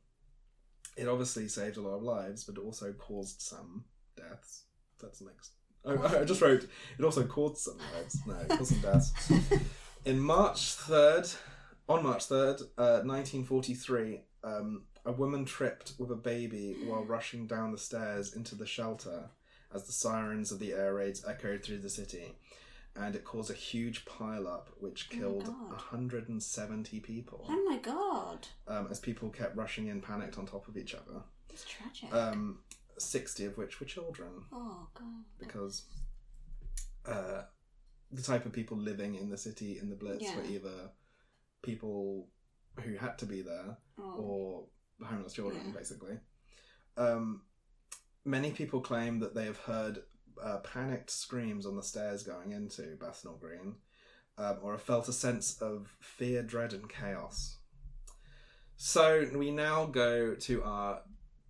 [0.97, 3.85] It obviously saved a lot of lives, but it also caused some
[4.17, 4.65] deaths.
[5.01, 5.53] That's next.
[5.85, 6.69] Oh, I just wrote.
[6.99, 8.21] It also caused some lives.
[8.27, 9.33] No, it caused some deaths.
[10.05, 11.29] In March third,
[11.89, 17.05] on March third, uh, nineteen forty three, um, a woman tripped with a baby while
[17.05, 19.31] rushing down the stairs into the shelter
[19.75, 22.35] as the sirens of the air raids echoed through the city.
[22.95, 25.71] And it caused a huge pile-up, which Oh my killed God.
[25.71, 28.47] 170 people Oh my god.
[28.69, 31.23] um, as people kept rushing in, panicked on top of each other.
[31.49, 32.13] It's tragic.
[32.15, 32.59] Um,
[32.99, 35.25] 60 of which were children, oh god.
[35.39, 35.85] because
[37.07, 37.43] uh,
[38.11, 40.51] the type of people living in the city in the Blitz were Yeah.
[40.51, 40.91] either
[41.63, 42.29] people
[42.81, 44.15] who had to be there Oh.
[44.19, 44.69] or
[45.07, 45.73] homeless children, Yeah.
[45.73, 46.19] basically.
[46.97, 47.43] Um,
[48.25, 50.03] many people claim that they have heard
[50.43, 53.77] uh, panicked screams on the stairs going into Bethnal Green,
[54.39, 57.59] um, or have felt a sense of fear, dread, and chaos.
[58.77, 61.03] So we now go to our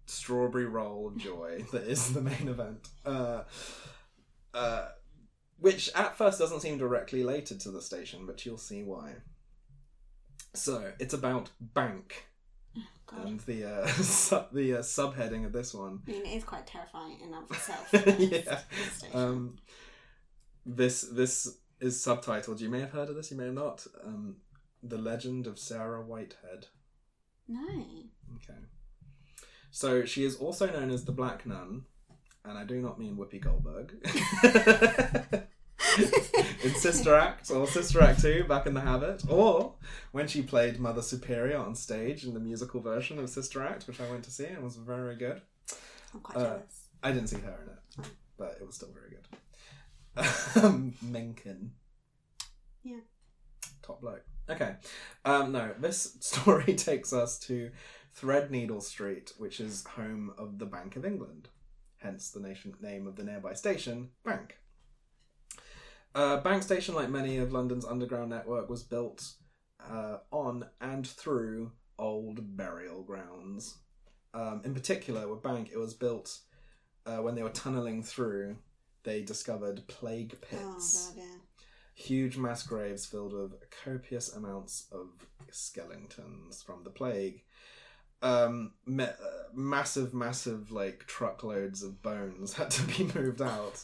[0.07, 3.43] strawberry roll of joy that is the main event, uh,
[4.53, 4.89] uh,
[5.59, 9.15] which at first doesn't seem directly related to the station, but you'll see why.
[10.55, 12.27] So it's about bank
[13.07, 13.27] God.
[13.27, 16.01] and the uh, su- the uh, subheading of this one.
[16.07, 17.89] I mean, it is quite terrifying in and of itself.
[17.93, 18.01] yeah.
[18.39, 18.65] It's-
[19.05, 19.57] it's Um,
[20.65, 22.61] this this is subtitled.
[22.61, 23.31] You may have heard of this.
[23.31, 23.87] You may have not.
[24.05, 24.37] Um,
[24.83, 26.67] the Legend of Sarah Whitehead.
[27.49, 27.69] no.
[28.37, 28.59] Okay.
[29.71, 31.85] So she is also known as the Black Nun,
[32.45, 33.95] and I do not mean Whoopi Goldberg.
[36.65, 39.75] in Sister Act or Sister Act 2, Back in the Habit, or
[40.13, 44.01] when she played Mother Superior on stage in the musical version of Sister Act, which
[44.01, 45.41] I went to see and was very good.
[46.15, 46.81] I'm quite Uh, jealous.
[47.03, 50.63] I didn't see her in it, but it was still very good.
[50.65, 51.73] Um, Menken.
[52.83, 53.01] Yeah.
[53.83, 54.25] Top bloke.
[54.49, 54.77] Okay.
[55.25, 57.71] Um, no, this story takes us to
[58.21, 61.49] Threadneedle Street, which is home of the Bank of England,
[61.99, 64.59] hence the nation name of the nearby station, Bank.
[66.15, 69.33] Uh, Bank Station, like many of London's underground network, was built
[69.91, 73.79] uh, on and through old burial grounds.
[74.35, 76.39] Um, in particular, with Bank, it was built
[77.07, 78.57] uh, when they were tunneling through.
[79.05, 81.39] They discovered plague Oh pits god, yeah.
[81.95, 83.53] huge mass graves filled with
[83.85, 85.09] copious amounts of
[85.51, 87.43] skeletons from the plague.
[88.23, 89.17] Um, ma- uh,
[89.53, 93.83] massive, massive, like truckloads of bones had to be moved out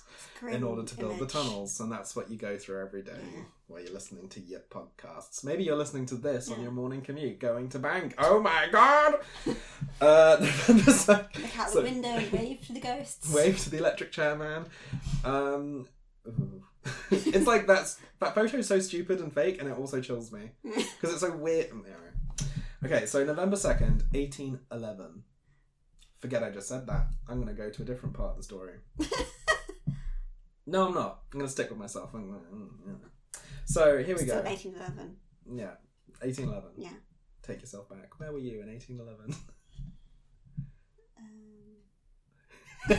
[0.48, 3.40] in order to build the tunnels, and that's what you go through every day Yeah.
[3.66, 5.42] while you're listening to your podcasts.
[5.44, 8.14] Maybe you're listening to this on your morning commute, going to bank.
[8.18, 9.14] Oh my god!
[10.00, 11.42] uh, second.
[11.42, 13.34] Look out So- the window and wave to the ghosts.
[13.34, 14.66] wave to the electric chair man.
[15.24, 15.88] Um,
[17.10, 20.50] it's like that's that photo is so stupid and fake, and it also chills me
[20.62, 21.70] because it's so weird.
[22.84, 25.24] Okay, so November second, eighteen eleven.
[26.20, 27.08] Forget I just said that.
[27.28, 28.74] I'm gonna go to a different part of the story.
[30.66, 31.22] no, I'm not.
[31.32, 32.10] I'm gonna stick with myself.
[32.14, 33.40] I'm gonna, mm, yeah.
[33.64, 34.48] So here we Still go.
[34.48, 35.16] 1811.
[35.54, 35.72] Yeah,
[36.22, 36.70] eighteen eleven.
[36.76, 36.90] Yeah.
[37.42, 38.18] Take yourself back.
[38.18, 39.34] Where were you in eighteen eleven?
[42.90, 42.94] Um,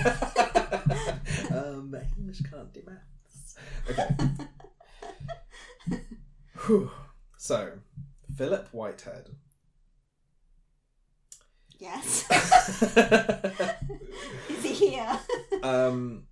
[1.51, 3.55] um, English can't do maths.
[3.89, 4.07] Okay.
[6.65, 6.91] Whew.
[7.37, 7.71] So,
[8.37, 9.29] Philip Whitehead.
[11.79, 12.25] Yes.
[14.49, 15.19] Is he here?
[15.63, 16.23] um,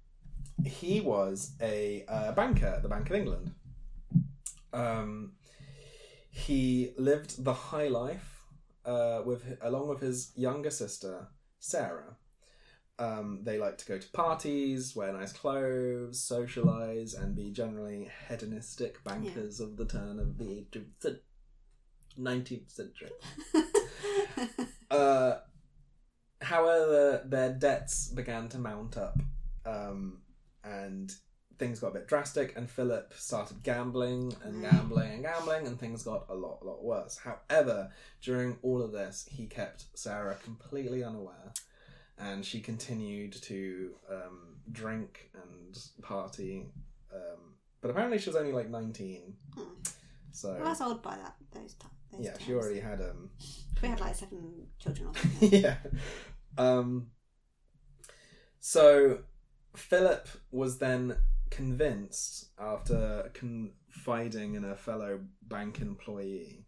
[0.65, 3.51] he was a uh, banker at the Bank of England.
[4.73, 5.33] Um,
[6.29, 8.43] he lived the high life
[8.85, 11.27] uh, with along with his younger sister
[11.59, 12.17] Sarah.
[12.99, 19.03] Um, they like to go to parties, wear nice clothes, socialize, and be generally hedonistic
[19.03, 21.19] bankers of the turn of the 18th,
[22.19, 23.11] 19th century.
[24.89, 25.39] Uh,
[26.41, 29.19] however, their debts began to mount up,
[29.65, 30.19] um,
[30.63, 31.13] and
[31.59, 32.55] things got a bit drastic.
[32.55, 34.71] And Philip started gambling and Mm.
[34.71, 37.17] gambling and gambling, and things got a lot, a lot worse.
[37.17, 37.91] However,
[38.21, 41.51] during all of this, he kept Sarah completely unaware,
[42.17, 46.71] and she continued to um, drink and party.
[47.13, 49.63] Um, but apparently, she was only like nineteen, Hmm.
[50.31, 51.93] so well, that's old by that those times.
[52.17, 53.29] Yeah, she already had um.
[53.81, 55.49] We had like seven children or something.
[55.51, 55.77] yeah.
[56.57, 57.07] Um,
[58.59, 59.19] so
[59.75, 61.17] Philip was then
[61.49, 66.65] convinced after confiding in a fellow bank employee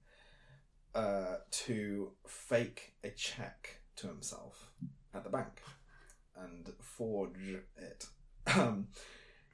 [0.96, 4.72] uh, to fake a check to himself
[5.14, 5.62] at the bank
[6.36, 8.06] and forge it.
[8.58, 8.88] Um,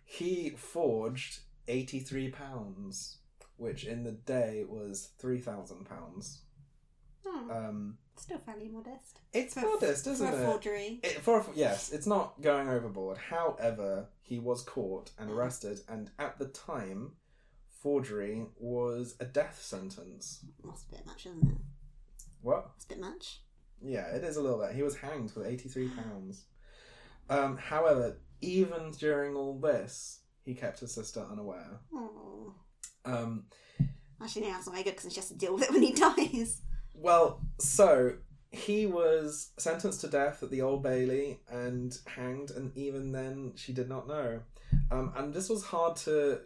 [0.05, 3.17] he forged eighty-three pounds,
[3.57, 6.41] which in the day was three thousand pounds.
[7.25, 7.51] Hmm.
[7.51, 9.19] Um, Still fairly modest.
[9.33, 10.45] it's For- modest, isn't for a it?
[10.45, 10.99] forgery.
[11.03, 13.17] It, for a- yes, it's not going overboard.
[13.17, 15.33] However, he was caught and Mm.
[15.33, 17.13] arrested, and at the time,
[17.81, 20.45] forgery was a death sentence.
[20.63, 21.57] That's a bit much, isn't it?
[22.41, 22.71] What?
[22.75, 23.41] It's a bit much.
[23.81, 24.73] Yeah, it is a little bit.
[24.75, 26.45] He was hanged for eighty-three pounds.
[27.29, 31.79] Um, however, even during all this, he kept his sister unaware.
[31.93, 32.53] Oh.
[33.05, 33.45] Um,
[34.21, 35.93] Actually, no, that's not very good because she has to deal with it when he
[36.39, 36.61] dies.
[36.93, 38.13] Well, so
[38.51, 43.73] he was sentenced to death at the Old Bailey and hanged, and even then she
[43.73, 44.39] did not know.
[44.91, 46.39] Um, and this was hard to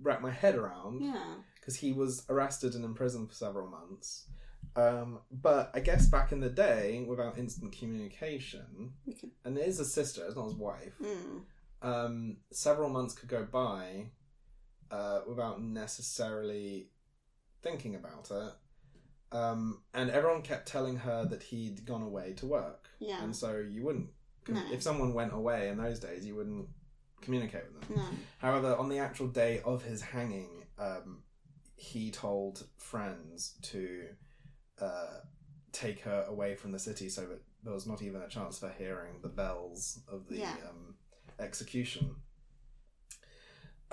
[0.00, 1.34] wrap my head around Yeah.
[1.56, 4.26] because he was arrested and imprisoned for several months.
[4.76, 9.80] Um, but I guess back in the day, without instant communication, could- and it is
[9.80, 11.42] a sister, it's not his wife, Mm.
[11.82, 14.10] um, several months could go by
[14.90, 16.88] uh, without necessarily
[17.62, 18.52] thinking about it.
[19.36, 22.88] Um, and everyone kept telling her that he'd gone away to work.
[22.98, 23.22] Yeah.
[23.22, 24.08] And so you wouldn't,
[24.48, 24.60] No.
[24.72, 26.68] if someone went away in those days, you wouldn't
[27.20, 27.96] communicate with them.
[27.98, 28.08] No.
[28.38, 31.22] However, on the actual day of his hanging, um,
[31.76, 34.08] he told friends to
[34.80, 35.18] uh,
[35.72, 38.70] take her away from the city so that there was not even a chance for
[38.70, 40.56] hearing the bells of the Yeah.
[40.68, 40.96] um,
[41.38, 42.16] execution.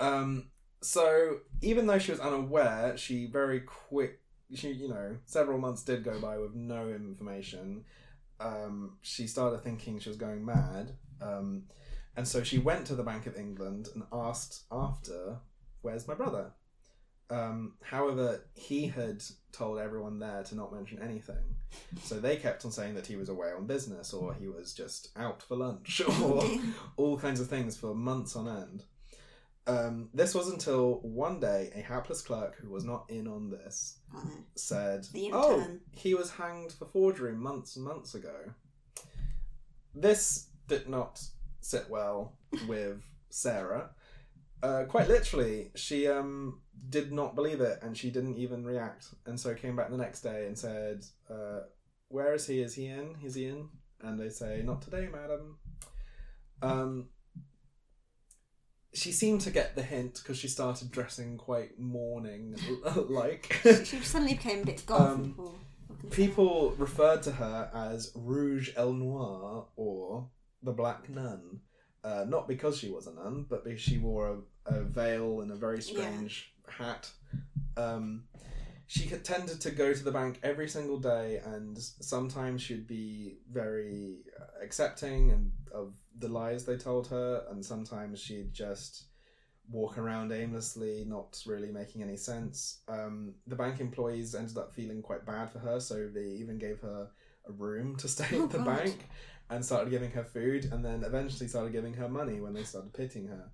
[0.00, 0.50] Um,
[0.80, 4.20] so even though she was unaware, she very quick.
[4.54, 7.84] She, you know, several months did go by with no information.
[8.40, 10.92] Um, she started thinking she was going mad.
[11.20, 11.64] Um,
[12.16, 15.38] and so she went to the Bank of England and asked after,
[15.82, 16.52] "Where's my brother?"
[17.30, 19.22] Um, however, he had
[19.52, 21.56] told everyone there to not mention anything,
[22.02, 25.10] so they kept on saying that he was away on business or he was just
[25.16, 26.42] out for lunch or
[26.96, 28.84] all kinds of things for months on end.
[29.68, 33.98] Um, this was until one day a hapless clerk who was not in on this
[34.16, 38.54] Oh, said, "Oh, he was hanged for forgery months and months ago."
[39.94, 41.22] This did not
[41.60, 43.90] sit well with Sarah.
[44.62, 49.38] Uh, quite literally, she um, did not believe it, and she didn't even react, and
[49.38, 51.60] so came back the next day and said, uh,
[52.08, 52.62] "Where is he?
[52.62, 53.16] Is he in?
[53.22, 53.68] Is he in?"
[54.00, 55.58] And they say, "Not today, madam."
[56.62, 57.08] Um,
[58.98, 62.56] she seemed to get the hint because she started dressing quite mourning
[63.08, 63.60] like.
[63.62, 65.00] She, she suddenly became a bit goth.
[65.00, 65.58] Um, people,
[66.10, 70.28] People referred to her as Rouge El Noir or
[70.62, 71.60] the Black Nun.
[72.04, 75.50] Uh, not because she was a nun, but because she wore a, a veil and
[75.50, 77.10] a very strange hat.
[77.76, 78.24] Um,
[78.88, 84.24] she tended to go to the bank every single day, and sometimes she'd be very
[84.40, 89.04] uh, accepting and of the lies they told her, and sometimes she'd just
[89.70, 92.80] walk around aimlessly, not really making any sense.
[92.88, 96.80] Um, the bank employees ended up feeling quite bad for her, so they even gave
[96.80, 97.08] her
[97.46, 98.66] a room to stay Oh, at the God.
[98.78, 99.06] bank
[99.50, 102.94] and started giving her food, and then eventually started giving her money when they started
[102.94, 103.50] pitying her.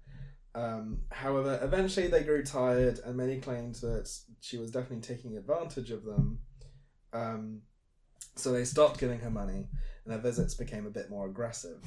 [0.55, 5.91] Um, however, eventually they grew tired, and many claimed that she was definitely taking advantage
[5.91, 6.39] of them.
[7.13, 7.63] Um,
[8.37, 9.69] so they stopped giving her money,
[10.05, 11.79] and her visits became a bit more aggressive.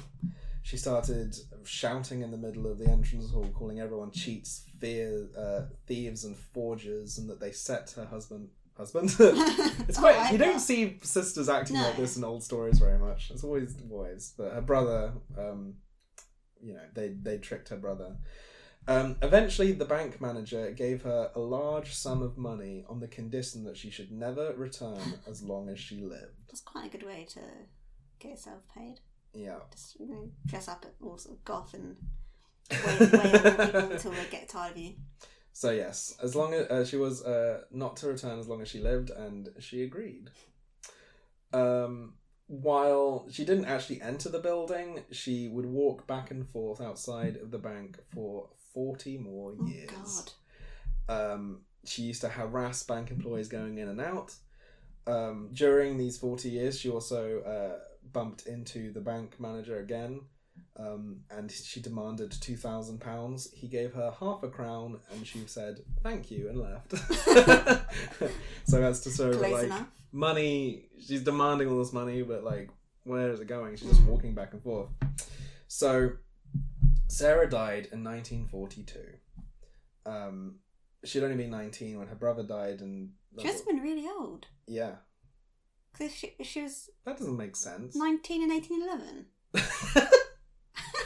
[0.62, 5.62] She started shouting in the middle of the entrance hall, calling everyone cheats, fear, uh,
[5.86, 8.48] thieves, and forgers, and that they set her husband.
[8.76, 9.08] Husband.
[9.18, 10.16] it's Oh, quite.
[10.16, 11.82] I you don't see sisters acting No.
[11.84, 13.30] like this in old stories very much.
[13.30, 14.34] It's always boys.
[14.36, 15.74] But her brother, um,
[16.62, 18.16] you know, they they tricked her brother.
[18.88, 23.64] Um, eventually, the bank manager gave her a large sum of money on the condition
[23.64, 26.32] that she should never return as long as she lived.
[26.48, 27.40] That's quite a good way to
[28.18, 29.00] get yourself paid.
[29.34, 29.58] Yeah.
[29.70, 31.96] Just you know, dress up at all sort of goth and
[32.70, 34.94] wait, wait on people until they get tired of you.
[35.52, 38.68] So yes, as long as uh, she was uh, not to return as long as
[38.68, 40.30] she lived, and she agreed.
[41.52, 42.14] Um,
[42.46, 47.50] while she didn't actually enter the building, she would walk back and forth outside of
[47.50, 50.32] the bank for forty more Oh years.
[51.06, 51.32] God.
[51.32, 54.34] Um, she used to harass bank employees going in and out.
[55.06, 57.78] Um, during these 40 years, she also uh,
[58.12, 60.20] bumped into the bank manager again
[60.78, 63.54] um, and she demanded £2,000.
[63.54, 66.90] He gave her half a crown and she said, thank you, and left.
[68.66, 69.86] so that's to show Close like, enough.
[70.12, 72.68] money, she's demanding all this money, but like,
[73.04, 73.76] where is it going?
[73.76, 74.08] She's just Mm.
[74.08, 74.88] walking back and forth.
[75.68, 76.10] So
[77.08, 79.00] Sarah died in 1942.
[80.06, 80.56] Um,
[81.04, 84.46] she'd only been 19 when her brother died, and She must have been really old.
[84.66, 84.92] yeah,
[85.92, 87.96] Because she, she was that doesn't make sense.
[87.96, 89.26] 19 in 1811.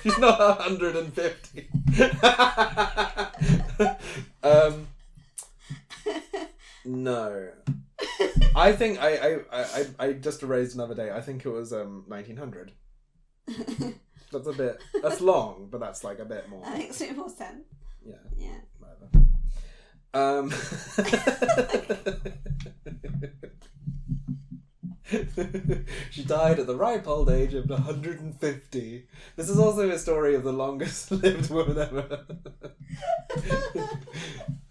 [0.02, 1.68] She's not 150.
[4.42, 4.88] um,
[6.84, 7.50] no.
[8.56, 11.12] I think I, I, I, I I just erased another day.
[11.12, 12.72] I think it was um 1900.
[14.32, 14.80] That's a bit.
[15.02, 16.62] That's long, but that's like a bit more.
[16.64, 17.64] that makes it more sense.
[18.04, 18.14] Yeah.
[18.36, 18.58] Yeah.
[18.78, 19.08] Whatever.
[20.14, 20.50] Um.
[26.10, 29.06] she died at the ripe old age of 150.
[29.36, 32.26] This is also a story of the longest lived woman ever.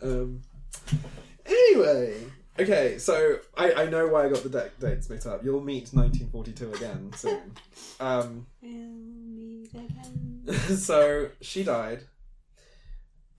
[0.01, 0.41] um,
[1.45, 2.23] anyway,
[2.61, 5.43] okay, so I, I know why I got the dates mixed up.
[5.43, 7.53] You'll meet 1942 again soon.
[7.99, 10.77] Um, We'll meet again.
[10.77, 12.03] so she died.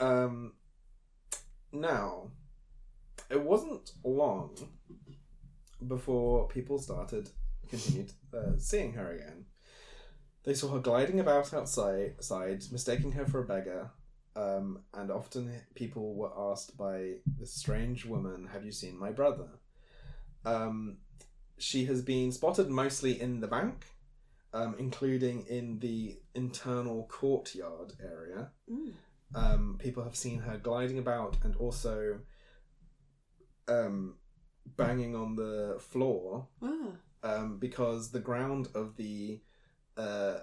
[0.01, 0.53] Um,
[1.73, 2.31] now,
[3.31, 4.51] it wasn't long
[5.87, 7.31] before people started
[7.69, 9.47] continued uh, seeing her again.
[10.45, 13.91] They saw her gliding about outside, outside, mistaking her for a beggar,
[14.37, 19.49] um, and often people were asked by this strange woman, "Have you seen my brother?"
[20.45, 20.99] Um,
[21.59, 23.87] she has been spotted mostly in the bank,
[24.53, 28.51] um, including in the internal courtyard area.
[28.71, 28.93] Mm.
[29.35, 32.19] Um, people have seen her gliding about and also
[33.69, 34.17] um,
[34.77, 36.93] banging on the floor Oh.
[37.23, 39.41] um, because the ground of the
[39.97, 40.41] uh,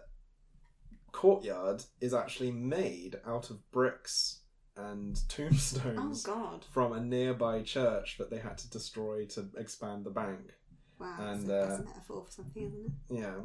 [1.12, 4.40] courtyard is actually made out of bricks
[4.76, 6.66] and oh tombstones God!
[6.72, 10.54] from a nearby church that they had to destroy to expand the bank.
[11.00, 13.24] Wow, And, that's, a, that's uh, a metaphor for something, isn't it?
[13.24, 13.36] Yeah.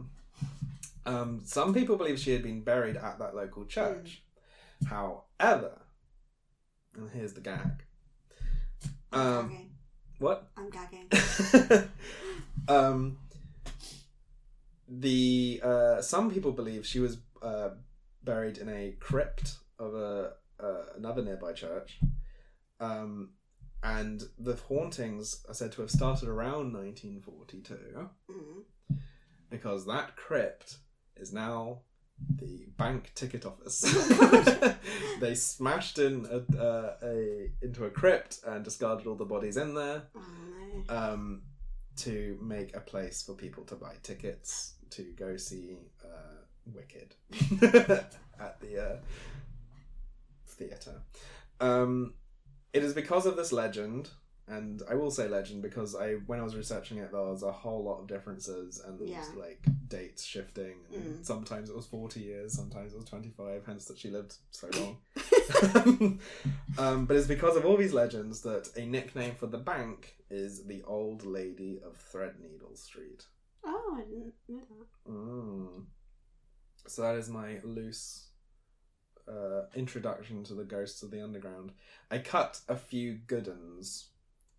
[1.07, 4.23] Um, some people believe she had been buried at that local church.
[4.87, 5.83] However,
[6.97, 7.85] and here's the gag.
[9.13, 9.71] I'm Um,
[10.19, 10.49] what?
[10.57, 11.09] I'm gagging.
[12.69, 13.19] um,
[14.89, 17.71] the uh, some people believe she was uh,
[18.23, 21.99] buried in a crypt of a uh, another nearby church,
[22.81, 23.31] um,
[23.83, 28.65] and the hauntings are said to have started around 1942 Mm.
[29.51, 30.79] because that crypt
[31.17, 31.81] is now
[32.37, 33.81] the bank ticket office.
[35.21, 39.75] they smashed in a, uh, a into a crypt and discarded all the bodies in
[39.75, 40.21] there Oh
[40.89, 40.97] no.
[40.97, 41.43] um,
[41.97, 46.39] to make a place for people to buy tickets to go see uh,
[46.73, 47.15] Wicked
[48.41, 48.97] at the uh,
[50.47, 51.03] theatre.
[51.61, 52.15] Um,
[52.73, 54.11] it is because of this legend,
[54.49, 57.53] and I will say legend because I when I was researching it, there was a
[57.53, 59.25] whole lot of differences and Yeah.
[59.39, 60.77] like dates shifting.
[60.93, 61.25] And Mm.
[61.25, 63.65] Sometimes it was forty years, sometimes it was twenty five.
[63.67, 64.99] Hence that she lived so long.
[66.79, 70.65] um, but it's because of all these legends that a nickname for the bank is
[70.65, 73.25] the Old Lady of Threadneedle Street.
[73.65, 74.61] Oh, I didn't know
[75.07, 75.11] that.
[75.13, 75.85] Mm.
[76.87, 78.29] So that is my loose
[79.29, 81.73] uh, introduction to the ghosts of the underground.
[82.11, 84.09] I cut a few good uns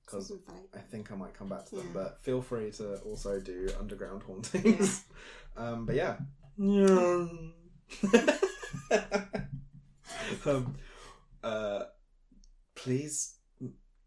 [0.05, 0.31] because
[0.75, 1.93] I think I might come back to them, Yeah.
[2.01, 5.03] but feel free to also do underground hauntings.
[5.57, 6.17] um, but yeah.
[6.57, 7.27] Yeah.
[10.45, 10.75] um,
[11.43, 11.83] uh,
[12.75, 13.35] please,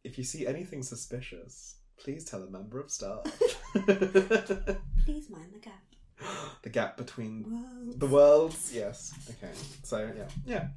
[0.04, 3.22] if you see anything suspicious, please tell a member of staff.
[5.04, 5.82] Please mind the gap.
[6.62, 7.92] the gap between Whoa.
[7.96, 8.72] the worlds.
[8.74, 9.12] Yes.
[9.30, 9.52] Okay.
[9.84, 10.68] So yeah, yeah.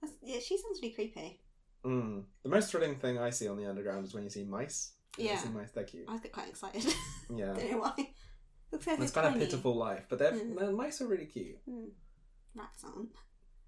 [0.00, 1.40] That's, yeah, she sounds really creepy.
[1.84, 2.24] Mm.
[2.42, 4.92] The most thrilling thing I see on the underground is when you see mice.
[5.16, 5.38] You Yeah.
[5.38, 5.70] see mice.
[5.70, 6.06] They're cute.
[6.08, 6.84] I get quite excited.
[7.34, 7.54] Yeah.
[7.54, 8.10] Don't know why.
[8.72, 10.58] Looks like It's they're kind of pitiful life, but they're, Mm.
[10.58, 11.58] the mice are really cute.
[11.68, 11.88] Mm.
[12.54, 13.10] Rats aren't.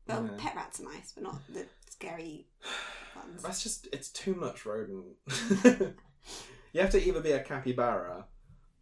[0.07, 0.37] Well, Yeah.
[0.39, 2.49] pet rats are nice, but not the scary
[3.17, 3.43] ones.
[3.43, 5.17] That's just it's too much rodent.
[6.73, 8.27] you have to either be a capybara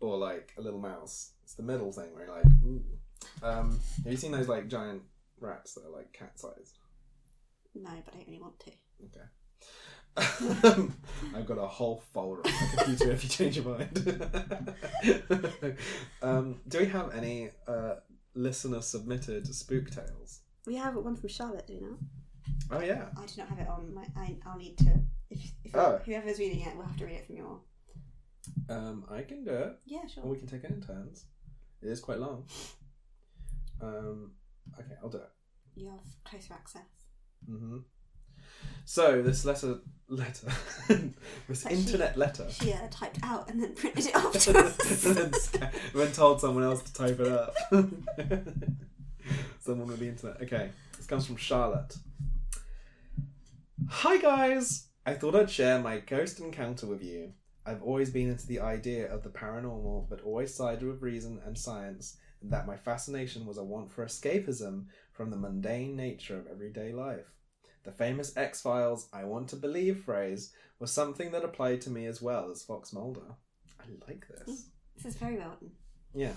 [0.01, 1.33] or like a little mouse.
[1.43, 2.83] It's the middle thing where you're like, ooh.
[3.43, 5.03] Um, have you seen those like giant
[5.41, 6.79] rats that are like cat sized?
[7.75, 8.71] No, but I don't really want to.
[9.05, 9.27] Okay.
[11.37, 14.23] I've got a whole folder on my computer if you change your mind.
[16.23, 17.97] um, do we have any uh,
[18.35, 20.41] listener submitted spook tales?
[20.67, 21.99] We have one from Charlotte, do we not?
[22.71, 23.07] Oh yeah.
[23.17, 24.05] I do not have it on my.
[24.17, 25.01] I, I'll need to.
[25.31, 26.01] If, if Oh.
[26.05, 27.61] whoever's reading it, we'll have to read it from your.
[28.69, 29.77] Um, I can do it.
[29.85, 30.25] Yeah, Or sure.
[30.25, 31.25] we can take it in turns.
[31.83, 32.45] It is quite long.
[33.81, 34.33] Um,
[34.79, 35.31] okay, I'll do it.
[35.75, 36.83] You have closer access.
[37.51, 37.79] Mm-hmm.
[38.85, 39.79] So this letter,
[40.09, 40.49] letter,
[41.49, 44.59] this Like she- internet letter, She uh, typed out and then printed it off to
[44.59, 45.05] us.
[45.07, 47.55] and then, sca- then told someone else to type it up.
[49.61, 50.41] Someone with the internet.
[50.43, 51.97] Okay, this comes from Charlotte.
[53.89, 54.87] Hi guys!
[55.05, 57.33] I thought I'd share my ghost encounter with you.
[57.67, 61.59] I've always been into the idea of the paranormal, but always sided with reason and
[61.59, 66.47] science, and that my fascination was a want for escapism from the mundane nature of
[66.47, 67.33] everyday life.
[67.85, 72.07] The famous X Files I want to believe phrase was something that applied to me
[72.07, 73.35] as well as Fox Mulder.
[73.81, 74.49] I like this.
[74.49, 74.65] Mm,
[74.97, 75.71] this is very well done.
[76.15, 76.33] Yeah.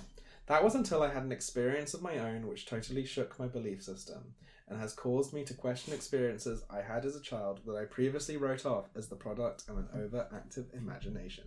[0.48, 3.84] That was until I had an experience of my own which totally shook my belief
[3.84, 4.34] system
[4.70, 8.38] and has caused me to question experiences I had as a child that I previously
[8.38, 11.46] wrote off as the product of an overactive imagination.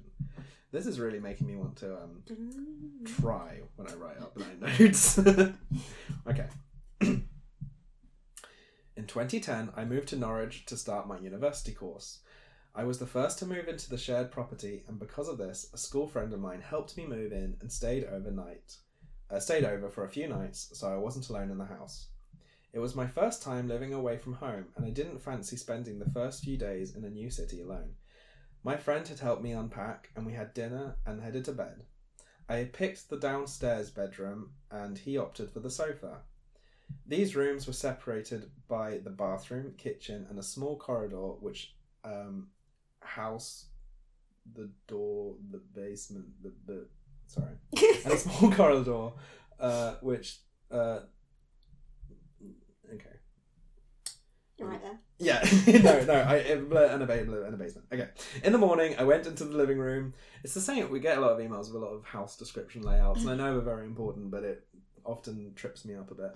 [0.72, 2.22] This is really making me want to um,
[3.04, 5.18] try when I write up my notes.
[6.28, 6.48] okay.
[8.96, 12.20] In 2010, I moved to Norwich to start my university course.
[12.74, 15.78] I was the first to move into the shared property, and because of this, a
[15.78, 18.76] school friend of mine helped me move in and stayed overnight.
[19.30, 22.08] Uh, stayed over for a few nights, so I wasn't alone in the house.
[22.72, 26.10] It was my first time living away from home, and I didn't fancy spending the
[26.10, 27.96] first few days in a new city alone.
[28.64, 31.84] My friend had helped me unpack, and we had dinner and headed to bed.
[32.48, 36.22] I had picked the downstairs bedroom, and he opted for the sofa.
[37.06, 42.48] These rooms were separated by the bathroom, kitchen, and a small corridor which um,
[43.00, 43.66] house
[44.54, 46.86] the door, the basement, the, the
[47.26, 47.54] sorry,
[48.04, 49.10] and a small corridor
[49.60, 50.38] uh, which
[50.70, 51.00] uh,
[52.92, 53.16] okay.
[54.51, 54.98] You're right there.
[55.18, 55.44] Yeah,
[55.82, 57.86] no, no, I and a, ba- and a basement.
[57.92, 58.08] Okay.
[58.42, 60.14] In the morning, I went into the living room.
[60.42, 60.90] It's the same.
[60.90, 63.36] We get a lot of emails with a lot of house description layouts, and I
[63.36, 64.66] know they're very important, but it
[65.04, 66.32] often trips me up a bit.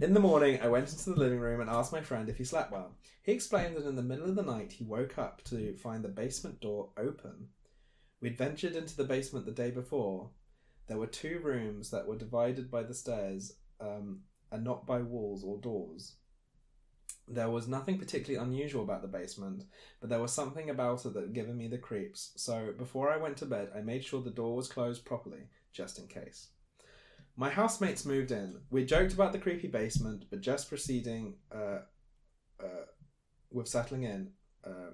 [0.00, 2.44] In the morning, I went into the living room and asked my friend if he
[2.44, 2.92] slept well.
[3.22, 6.08] He explained that in the middle of the night, he woke up to find the
[6.08, 7.48] basement door open.
[8.20, 10.30] We'd ventured into the basement the day before.
[10.88, 14.20] There were two rooms that were divided by the stairs um,
[14.50, 16.14] and not by walls or doors.
[17.28, 19.64] There was nothing particularly unusual about the basement,
[20.00, 23.16] but there was something about it that had given me the creeps, so before I
[23.16, 26.48] went to bed, I made sure the door was closed properly, just in case.
[27.36, 28.60] My housemates moved in.
[28.70, 31.80] We joked about the creepy basement, but just proceeding uh,
[32.60, 32.86] uh,
[33.50, 34.30] with settling in,
[34.64, 34.92] uh,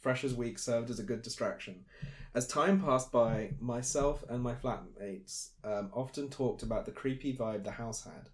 [0.00, 1.84] Freshers Week served as a good distraction.
[2.34, 7.64] As time passed by, myself and my flatmates um, often talked about the creepy vibe
[7.64, 8.30] the house had.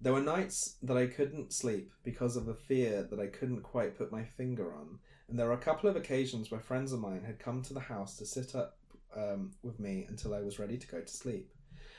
[0.00, 3.98] There were nights that I couldn't sleep because of a fear that I couldn't quite
[3.98, 7.24] put my finger on, and there were a couple of occasions where friends of mine
[7.24, 8.78] had come to the house to sit up
[9.16, 11.50] um, with me until I was ready to go to sleep.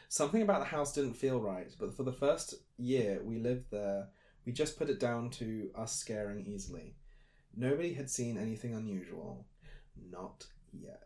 [0.08, 4.08] Something about the house didn't feel right, but for the first year we lived there,
[4.46, 6.96] we just put it down to us scaring easily.
[7.56, 9.46] Nobody had seen anything unusual.
[10.10, 11.04] Not yet.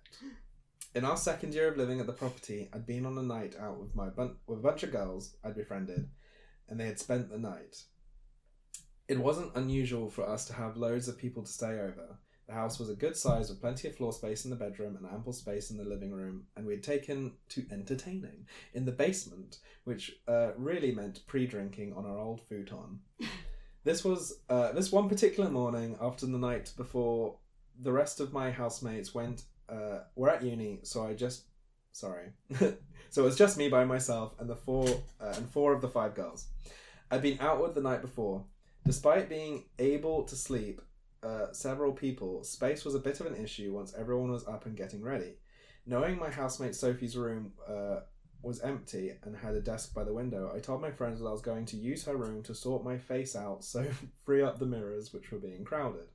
[0.95, 3.79] In our second year of living at the property, I'd been on a night out
[3.79, 6.07] with my bun- with a bunch of girls I'd befriended,
[6.70, 7.84] and they had spent the night.
[9.07, 12.18] It wasn't unusual for us to have loads of people to stay over.
[12.47, 15.05] The house was a good size with plenty of floor space in the bedroom and
[15.05, 19.59] ample space in the living room, and we had taken to entertaining in the basement,
[19.86, 22.99] which uh, really meant pre-drinking on our old futon.
[23.84, 27.38] this was uh, this one particular morning after the night before
[27.80, 31.45] the rest of my housemates went uh, were at uni, so I just
[31.93, 32.34] sorry,
[33.14, 34.88] so it was just me by myself and the four
[35.22, 36.47] uh, and four of the five girls.
[37.11, 38.43] I'd been outward the night before.
[38.88, 40.82] Despite being able to sleep,
[41.22, 44.76] uh, several people, space was a bit of an issue once everyone was up and
[44.76, 45.36] getting ready.
[45.86, 47.99] Knowing my housemate Sophie's room uh,
[48.41, 51.32] was empty and had a desk by the window, I told my friends that I
[51.32, 53.86] was going to use her room to sort my face out, so
[54.26, 56.07] free up the mirrors which were being crowded.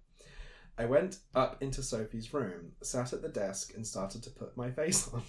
[0.77, 4.73] I went up into Sophie's room, sat at the desk, and started to put my
[4.73, 5.23] face on.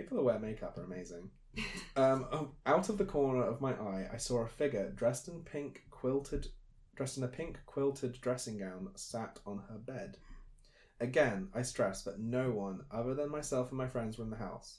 [0.00, 1.28] People who wear makeup are amazing.
[1.94, 5.42] Um, oh, out of the corner of my eye, I saw a figure dressed in
[5.42, 6.46] pink quilted,
[6.96, 10.16] dressed in a pink quilted dressing gown, sat on her bed.
[11.00, 14.36] Again, I stress that no one other than myself and my friends were in the
[14.38, 14.78] house.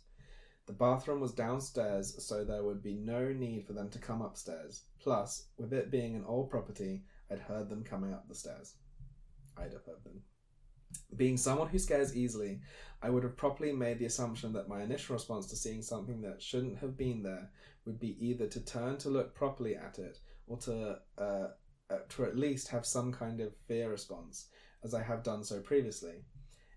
[0.66, 4.86] The bathroom was downstairs, so there would be no need for them to come upstairs.
[5.00, 8.74] Plus, with it being an old property, I'd heard them coming up the stairs.
[9.56, 10.24] I'd have heard them.
[11.16, 12.62] Being someone who scares easily,
[13.02, 16.42] I would have properly made the assumption that my initial response to seeing something that
[16.42, 17.50] shouldn't have been there
[17.86, 21.48] would be either to turn to look properly at it or to uh,
[21.90, 24.48] uh, to at least have some kind of fear response,
[24.84, 26.24] as I have done so previously.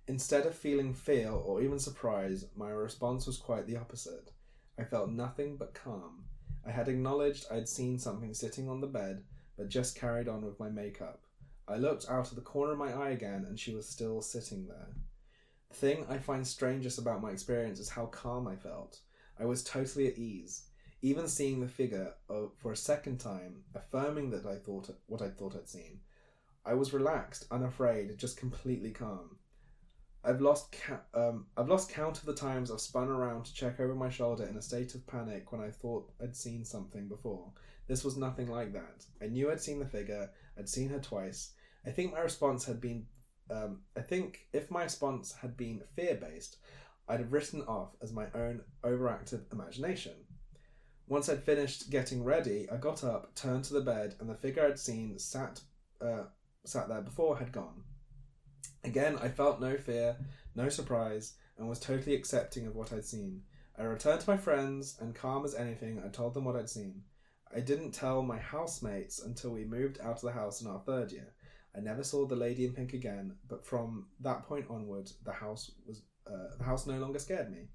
[0.09, 4.33] Instead of feeling fear or even surprise, my response was quite the opposite.
[4.79, 6.25] I felt nothing but calm.
[6.67, 9.23] I had acknowledged I'd seen something sitting on the bed,
[9.57, 11.24] but just carried on with my makeup.
[11.67, 14.67] I looked out of the corner of my eye again, and she was still sitting
[14.67, 14.89] there.
[15.71, 19.01] The thing I find strangest about my experience is how calm I felt.
[19.41, 20.65] I was totally at ease.
[21.05, 25.29] even seeing the figure of, for a second time, affirming that I thought what I
[25.29, 26.01] thought I'd seen.
[26.65, 29.37] I was relaxed, unafraid, just completely calm.
[30.25, 33.81] I've lost ca- um, I've lost count of the times I've spun around to check
[33.81, 37.53] over my shoulder in a state of panic when I thought I'd seen something before.
[37.87, 39.05] This was nothing like that.
[39.21, 40.31] I knew I'd seen the figure.
[40.59, 41.53] I'd seen her twice.
[41.87, 43.07] I think my response had been.
[43.51, 46.57] Um, I think if my response had been fear based,
[47.09, 50.15] I'd have written off as my own overactive imagination.
[51.07, 54.67] Once I'd finished getting ready, I got up, turned to the bed, and the figure
[54.67, 55.61] I'd seen sat
[56.01, 56.25] uh,
[56.65, 57.85] sat there before had gone.
[58.83, 60.17] Again, I felt no fear,
[60.55, 63.43] no surprise, and was totally accepting of what I'd seen.
[63.79, 67.03] I returned to my friends, and calm as anything, I told them what I'd seen.
[67.55, 71.13] I didn't tell my housemates until we moved out of the house in our third
[71.13, 71.33] year.
[71.77, 75.71] I never saw the lady in pink again, but from that point onward, the house
[75.87, 77.69] was uh, the house no longer scared me.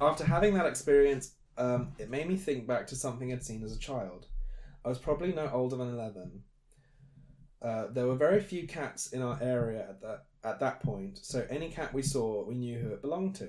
[0.00, 3.74] After having that experience, um, it made me think back to something I'd seen as
[3.74, 4.26] a child.
[4.84, 6.42] I was probably no older than eleven.
[7.60, 11.46] Uh, there were very few cats in our area at that at that point, so
[11.50, 13.48] any cat we saw, we knew who it belonged to.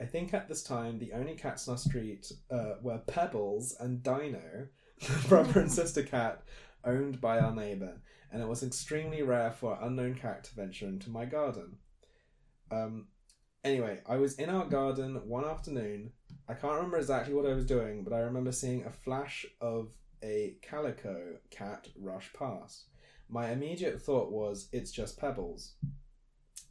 [0.00, 4.02] I think at this time the only cats in our street uh, were Pebbles and
[4.02, 4.68] Dino,
[5.00, 6.42] the brother and sister cat
[6.84, 8.00] owned by our neighbour,
[8.32, 11.76] and it was extremely rare for an unknown cat to venture into my garden.
[12.70, 13.08] Um,
[13.62, 16.12] anyway, I was in our garden one afternoon.
[16.48, 19.90] I can't remember exactly what I was doing, but I remember seeing a flash of
[20.24, 22.86] a calico cat rush past.
[23.28, 25.74] My immediate thought was, it's just Pebbles.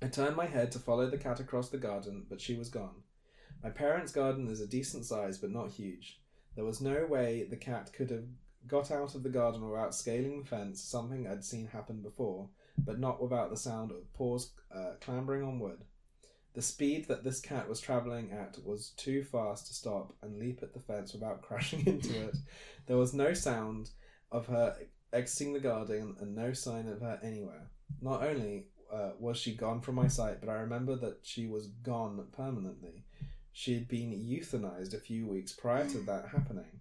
[0.02, 3.04] I turned my head to follow the cat across the garden, but she was gone.
[3.64, 6.20] My parents' garden is a decent size, but not huge.
[6.56, 8.26] There was no way the cat could have
[8.68, 13.00] got out of the garden without scaling the fence, something I'd seen happen before, but
[13.00, 15.84] not without the sound of paws uh, clambering on wood.
[16.54, 20.64] The speed that this cat was travelling at was too fast to stop and leap
[20.64, 22.38] at the fence without crashing into it.
[22.88, 23.92] There was no sound
[24.32, 24.76] of her
[25.14, 27.70] exiting the garden and no sign of her anywhere.
[28.02, 31.68] Not only uh, was she gone from my sight, but I remember that she was
[31.68, 33.04] gone permanently.
[33.60, 36.80] She had been euthanized a few weeks prior to that happening.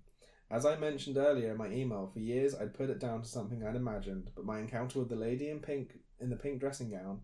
[0.49, 3.67] As I mentioned earlier in my email, for years I'd put it down to something
[3.67, 7.23] I'd imagined, but my encounter with the lady in pink in the pink dressing gown,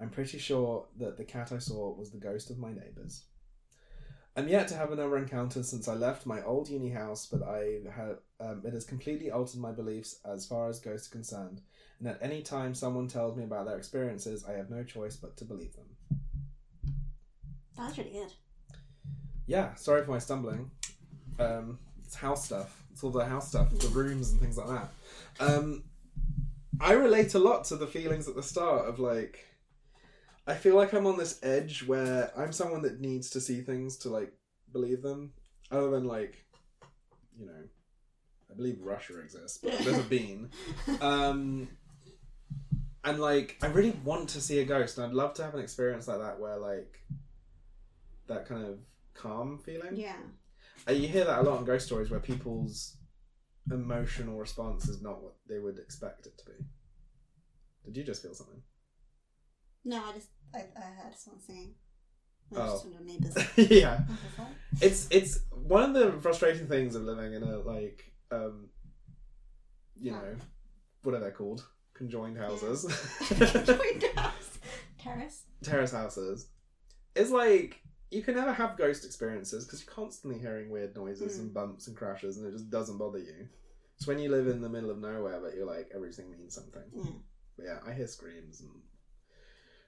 [0.00, 3.22] I'm pretty sure that the cat I saw was the ghost of my neighbours.
[4.34, 7.82] I'm yet to have another encounter since I left my old uni house, but I
[7.94, 11.60] have um, it has completely altered my beliefs as far as ghosts are concerned.
[12.00, 15.36] And at any time someone tells me about their experiences, I have no choice but
[15.36, 16.16] to believe them.
[17.76, 18.32] That's really good.
[19.50, 20.70] Yeah, sorry for my stumbling.
[21.40, 22.84] Um, it's house stuff.
[22.92, 24.90] It's all the house stuff, the rooms and things like that.
[25.40, 25.82] Um,
[26.80, 29.44] I relate a lot to the feelings at the start of like,
[30.46, 33.96] I feel like I'm on this edge where I'm someone that needs to see things
[33.98, 34.32] to like
[34.72, 35.32] believe them,
[35.72, 36.44] other than like,
[37.36, 37.64] you know,
[38.52, 40.50] I believe Russia exists, but I've never been.
[41.00, 41.68] Um,
[43.02, 45.60] and like, I really want to see a ghost, and I'd love to have an
[45.60, 47.00] experience like that where like,
[48.28, 48.78] that kind of
[49.14, 49.96] calm feeling.
[49.96, 50.16] Yeah.
[50.88, 52.96] Uh, you hear that a lot in ghost stories where people's
[53.70, 56.52] emotional response is not what they would expect it to be.
[57.84, 58.62] Did you just feel something?
[59.84, 61.74] No, I just I, I heard someone singing.
[62.54, 62.72] Oh.
[62.72, 63.36] just one of your neighbours.
[63.70, 64.84] yeah, What was that?
[64.86, 68.68] it's it's one of the frustrating things of living in a like um,
[69.96, 70.36] you know,
[71.02, 71.64] what are they called?
[71.94, 72.84] Conjoined houses,
[73.66, 74.58] Joined house.
[74.98, 75.42] Terrace.
[75.62, 76.48] terrace houses.
[77.14, 77.80] It's like
[78.10, 81.40] you can never have ghost experiences because you're constantly hearing weird noises Mm.
[81.40, 83.48] and bumps and crashes, and it just doesn't bother you.
[83.96, 86.82] It's when you live in the middle of nowhere that you're like everything means something.
[86.94, 87.10] Yeah.
[87.56, 88.70] But yeah, I hear screams and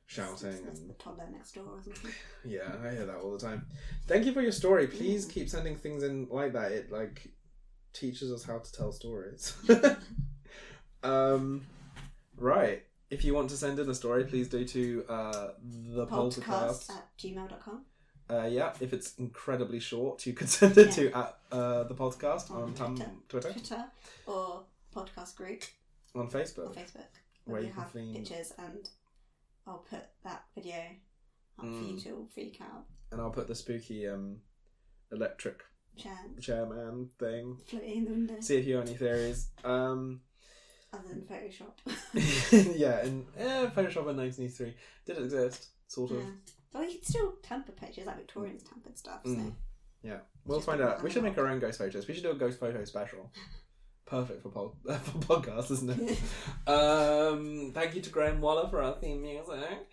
[0.07, 1.97] shouting and the toddler next door, isn't
[2.45, 3.67] yeah, I hear that all the time.
[4.07, 4.87] Thank you for your story.
[4.87, 6.73] Please keep sending things in like that.
[6.73, 7.29] It like
[7.95, 9.55] teaches us how to tell stories.
[11.03, 11.63] um,
[12.37, 12.83] right.
[13.11, 15.49] If you want to send in a story, please do to uh,
[15.95, 16.91] the Poltercast Poltercast.
[16.91, 17.85] at gmail.com.
[18.31, 22.51] Uh, yeah, if it's incredibly short, you could send it to at uh, the Poltercast
[22.51, 23.11] On on Twitter.
[23.29, 23.85] Twitter, Twitter
[24.27, 24.65] or
[24.95, 25.63] Poltercast group
[26.15, 26.75] on on Facebook.
[26.75, 27.13] Facebook
[27.45, 28.89] Where where you can have find- pictures and
[29.67, 30.77] I'll put that video
[31.59, 32.03] up for you Mm.
[32.05, 32.85] to freak out.
[33.11, 34.39] And I'll put the spooky um,
[35.13, 35.63] electric
[35.97, 36.17] Chair.
[36.41, 37.59] chairman thing.
[37.67, 39.49] floating in the window See if you have any theories.
[39.63, 40.23] Um,
[40.93, 41.77] other than Photoshop.
[42.79, 44.75] yeah, and eh, Photoshop in 1983
[45.07, 46.19] did exist, sort of.
[46.19, 46.25] yeah.
[46.73, 49.21] Well, you can still tamper pictures like Victorians tampered stuff.
[49.25, 49.53] So Mm.
[50.03, 51.03] Yeah, we'll Just find out.
[51.03, 52.09] We should make our own ghost photos.
[52.09, 53.31] We should do a ghost photo special.
[54.05, 56.19] Perfect for pod- for podcasts, isn't it?
[56.69, 59.89] um, thank you to Graham Waller for our theme music.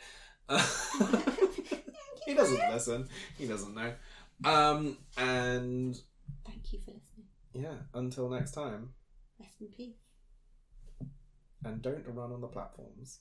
[2.25, 3.07] he doesn't listen.
[3.37, 3.93] He doesn't know.
[4.43, 5.95] Um, and
[6.45, 7.27] Thank Thank you for listening.
[7.53, 7.75] Yeah.
[7.93, 8.89] Until next time,
[9.39, 9.95] Rest in peace.
[11.63, 13.19] and don't run on the platforms.